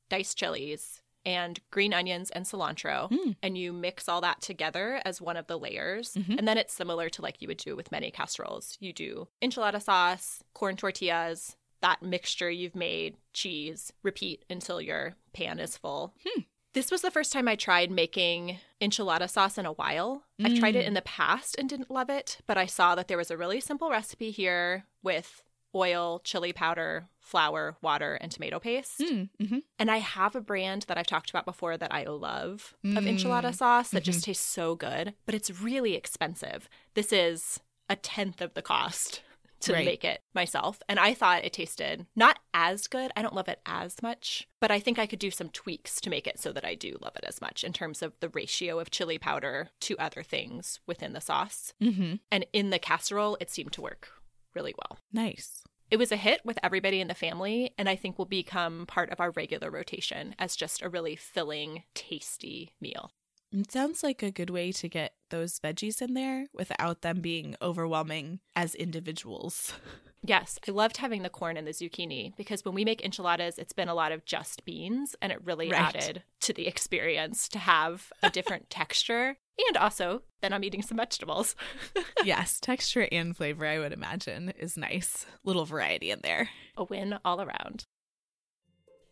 diced 0.07 0.37
chilies, 0.37 1.01
and 1.25 1.59
green 1.69 1.93
onions 1.93 2.29
and 2.31 2.45
cilantro, 2.45 3.09
Mm. 3.11 3.35
and 3.43 3.57
you 3.57 3.73
mix 3.73 4.07
all 4.07 4.21
that 4.21 4.41
together 4.41 5.01
as 5.03 5.19
one 5.21 5.35
of 5.35 5.47
the 5.47 5.59
layers. 5.59 6.13
Mhm. 6.13 6.37
And 6.37 6.47
then 6.47 6.57
it's 6.57 6.73
similar 6.73 7.09
to 7.09 7.21
like 7.21 7.41
you 7.41 7.49
would 7.49 7.57
do 7.57 7.75
with 7.75 7.91
many 7.91 8.09
casseroles. 8.09 8.77
You 8.79 8.93
do 8.93 9.27
enchilada 9.41 9.81
sauce, 9.81 10.43
corn 10.53 10.77
tortillas, 10.77 11.57
that 11.81 12.01
mixture 12.01 12.49
you've 12.49 12.75
made, 12.75 13.15
cheese, 13.33 13.91
repeat 14.03 14.43
until 14.49 14.81
your 14.81 15.15
pan 15.33 15.59
is 15.59 15.77
full. 15.77 16.13
Hmm. 16.25 16.41
This 16.73 16.91
was 16.91 17.01
the 17.01 17.09
first 17.11 17.33
time 17.33 17.47
I 17.47 17.55
tried 17.55 17.89
making 17.89 18.59
enchilada 18.79 19.29
sauce 19.29 19.57
in 19.57 19.65
a 19.65 19.71
while. 19.73 20.23
I've 20.43 20.59
tried 20.59 20.75
it 20.75 20.83
Mm. 20.85 20.89
in 20.89 20.93
the 20.93 21.01
past 21.01 21.55
and 21.57 21.67
didn't 21.67 21.89
love 21.89 22.09
it, 22.11 22.37
but 22.45 22.57
I 22.59 22.67
saw 22.67 22.93
that 22.95 23.07
there 23.07 23.17
was 23.17 23.31
a 23.31 23.37
really 23.37 23.59
simple 23.59 23.89
recipe 23.89 24.29
here 24.29 24.85
with 25.01 25.41
oil, 25.73 26.19
chili 26.23 26.53
powder, 26.53 27.07
flour, 27.19 27.75
water, 27.81 28.15
and 28.15 28.31
tomato 28.31 28.59
paste. 28.59 28.99
Mm, 28.99 29.29
mhm. 29.39 29.63
And 29.79 29.89
I 29.91 29.97
have 29.97 30.35
a 30.35 30.41
brand 30.41 30.83
that 30.87 30.97
I've 30.97 31.07
talked 31.07 31.29
about 31.31 31.45
before 31.45 31.75
that 31.77 31.93
I 31.93 32.03
love 32.03 32.75
of 32.83 33.03
Mm. 33.03 33.17
enchilada 33.17 33.53
sauce 33.55 33.89
that 33.89 34.03
just 34.03 34.23
tastes 34.23 34.45
so 34.45 34.75
good, 34.75 35.13
but 35.25 35.35
it's 35.35 35.49
really 35.51 35.95
expensive. 35.95 36.69
This 36.93 37.11
is 37.11 37.59
a 37.87 37.95
tenth 37.95 38.41
of 38.41 38.53
the 38.53 38.61
cost 38.61 39.21
to 39.61 39.73
Right. 39.73 39.85
make 39.85 40.03
it 40.05 40.21
myself. 40.33 40.81
And 40.87 40.99
I 40.99 41.13
thought 41.13 41.43
it 41.45 41.53
tasted 41.53 42.05
not 42.15 42.39
as 42.53 42.87
good. 42.87 43.11
I 43.15 43.21
don't 43.21 43.35
love 43.35 43.47
it 43.47 43.59
as 43.65 44.01
much, 44.01 44.47
but 44.59 44.71
I 44.71 44.79
think 44.79 44.97
I 44.99 45.05
could 45.05 45.19
do 45.19 45.31
some 45.31 45.49
tweaks 45.49 45.99
to 46.01 46.09
make 46.09 46.27
it 46.27 46.39
so 46.39 46.51
that 46.53 46.65
I 46.65 46.75
do 46.75 46.97
love 47.01 47.15
it 47.15 47.23
as 47.25 47.41
much 47.41 47.63
in 47.63 47.73
terms 47.73 48.01
of 48.01 48.19
the 48.19 48.29
ratio 48.29 48.79
of 48.79 48.91
chili 48.91 49.17
powder 49.17 49.69
to 49.81 49.97
other 49.97 50.23
things 50.23 50.79
within 50.85 51.13
the 51.13 51.21
sauce. 51.21 51.73
Mhm. 51.81 52.19
And 52.31 52.45
in 52.53 52.69
the 52.69 52.79
casserole, 52.79 53.37
it 53.39 53.49
seemed 53.49 53.73
to 53.73 53.81
work 53.81 54.09
really 54.53 54.73
well. 54.77 54.99
Nice. 55.11 55.63
It 55.91 55.97
was 55.97 56.11
a 56.11 56.17
hit 56.17 56.45
with 56.45 56.59
everybody 56.61 57.01
in 57.01 57.07
the 57.07 57.15
family, 57.15 57.73
and 57.77 57.89
I 57.89 57.95
think 57.95 58.17
will 58.19 58.25
become 58.25 58.85
part 58.85 59.09
of 59.09 59.19
our 59.19 59.31
regular 59.31 59.71
rotation 59.71 60.35
as 60.37 60.55
just 60.55 60.83
a 60.83 60.89
really 60.89 61.15
filling, 61.15 61.83
tasty 61.95 62.73
meal. 62.79 63.11
It 63.51 63.71
sounds 63.71 64.03
like 64.03 64.21
a 64.21 64.31
good 64.31 64.49
way 64.51 64.71
to 64.73 64.87
get 64.87 65.13
those 65.29 65.59
veggies 65.59 66.01
in 66.01 66.13
there 66.13 66.47
without 66.53 67.01
them 67.01 67.19
being 67.21 67.55
overwhelming 67.61 68.39
as 68.55 68.75
individuals. 68.75 69.73
Yes, 70.21 70.59
I 70.67 70.71
loved 70.71 70.97
having 70.97 71.23
the 71.23 71.29
corn 71.29 71.55
and 71.55 71.65
the 71.65 71.71
zucchini 71.71 72.35
because 72.35 72.65
when 72.65 72.75
we 72.75 72.83
make 72.83 73.01
enchiladas, 73.05 73.57
it's 73.57 73.71
been 73.71 73.87
a 73.87 73.93
lot 73.93 74.11
of 74.11 74.25
just 74.25 74.65
beans, 74.65 75.15
and 75.21 75.31
it 75.31 75.39
really 75.45 75.69
Right. 75.69 75.95
added 75.95 76.23
to 76.41 76.51
the 76.51 76.67
experience 76.67 77.47
to 77.47 77.57
have 77.57 78.11
a 78.21 78.29
different 78.29 78.69
texture. 78.69 79.37
And 79.69 79.77
also, 79.77 80.23
then 80.41 80.51
I'm 80.51 80.65
eating 80.65 80.81
some 80.81 80.97
vegetables. 80.97 81.55
yes, 82.25 82.59
texture 82.59 83.07
and 83.13 83.33
flavor, 83.35 83.65
I 83.65 83.79
would 83.79 83.93
imagine, 83.93 84.49
is 84.59 84.75
nice. 84.75 85.25
Little 85.45 85.63
variety 85.63 86.11
in 86.11 86.19
there. 86.21 86.49
a 86.75 86.83
win 86.83 87.17
all 87.23 87.39
around. 87.41 87.85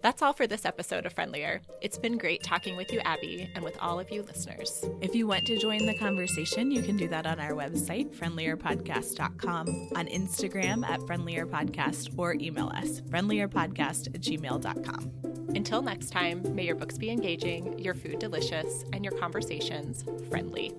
That's 0.08 0.22
all 0.22 0.32
for 0.32 0.48
this 0.48 0.63
episode 0.63 1.06
of 1.06 1.12
Friendlier. 1.12 1.60
It's 1.82 1.98
been 1.98 2.17
great 2.17 2.41
talking 2.41 2.78
with 2.78 2.93
you, 2.93 3.02
Abby, 3.02 3.52
and 3.54 3.62
with 3.62 3.78
all 3.82 4.00
of 4.00 4.10
you 4.10 4.24
listeners. 4.24 4.86
If 5.02 5.13
you 5.13 5.28
want 5.28 5.46
to 5.48 5.58
join 5.58 5.86
the 5.86 5.98
conversation, 5.98 6.72
you 6.72 6.82
can 6.82 6.96
do 6.96 7.10
that 7.10 7.26
on 7.26 7.41
our 7.41 7.52
website, 7.52 8.15
friendlierpodcast.com, 8.15 9.89
on 9.98 10.08
Instagram 10.08 10.88
at 10.88 11.02
friendlierpodcast, 11.02 12.17
or 12.17 12.36
email 12.36 12.72
us, 12.74 13.02
friendlierpodcast 13.02 14.08
at 14.15 14.22
gmail.com. 14.22 15.12
Until 15.54 15.82
next 15.82 16.12
time, 16.12 16.41
may 16.56 16.63
your 16.63 16.76
books 16.76 16.98
be 16.98 17.10
engaging, 17.10 17.78
your 17.78 17.93
food 17.93 18.20
delicious, 18.20 18.86
and 18.93 19.04
your 19.04 19.13
conversations 19.17 20.06
friendly. 20.30 20.74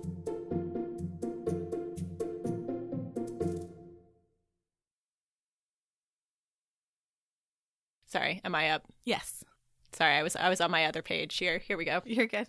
Sorry, 8.09 8.41
am 8.43 8.55
I 8.55 8.71
up? 8.71 8.83
Yes, 9.05 9.43
Sorry, 9.91 10.15
I 10.15 10.23
was 10.23 10.35
I 10.35 10.49
was 10.49 10.61
on 10.61 10.71
my 10.71 10.85
other 10.85 11.01
page. 11.01 11.37
Here, 11.37 11.57
here 11.59 11.77
we 11.77 11.85
go. 11.85 12.01
you're 12.05 12.27
good. 12.27 12.47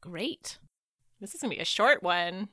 Great. 0.00 0.58
This 1.20 1.34
is 1.34 1.40
gonna 1.40 1.54
be 1.54 1.60
a 1.60 1.64
short 1.64 2.02
one. 2.02 2.48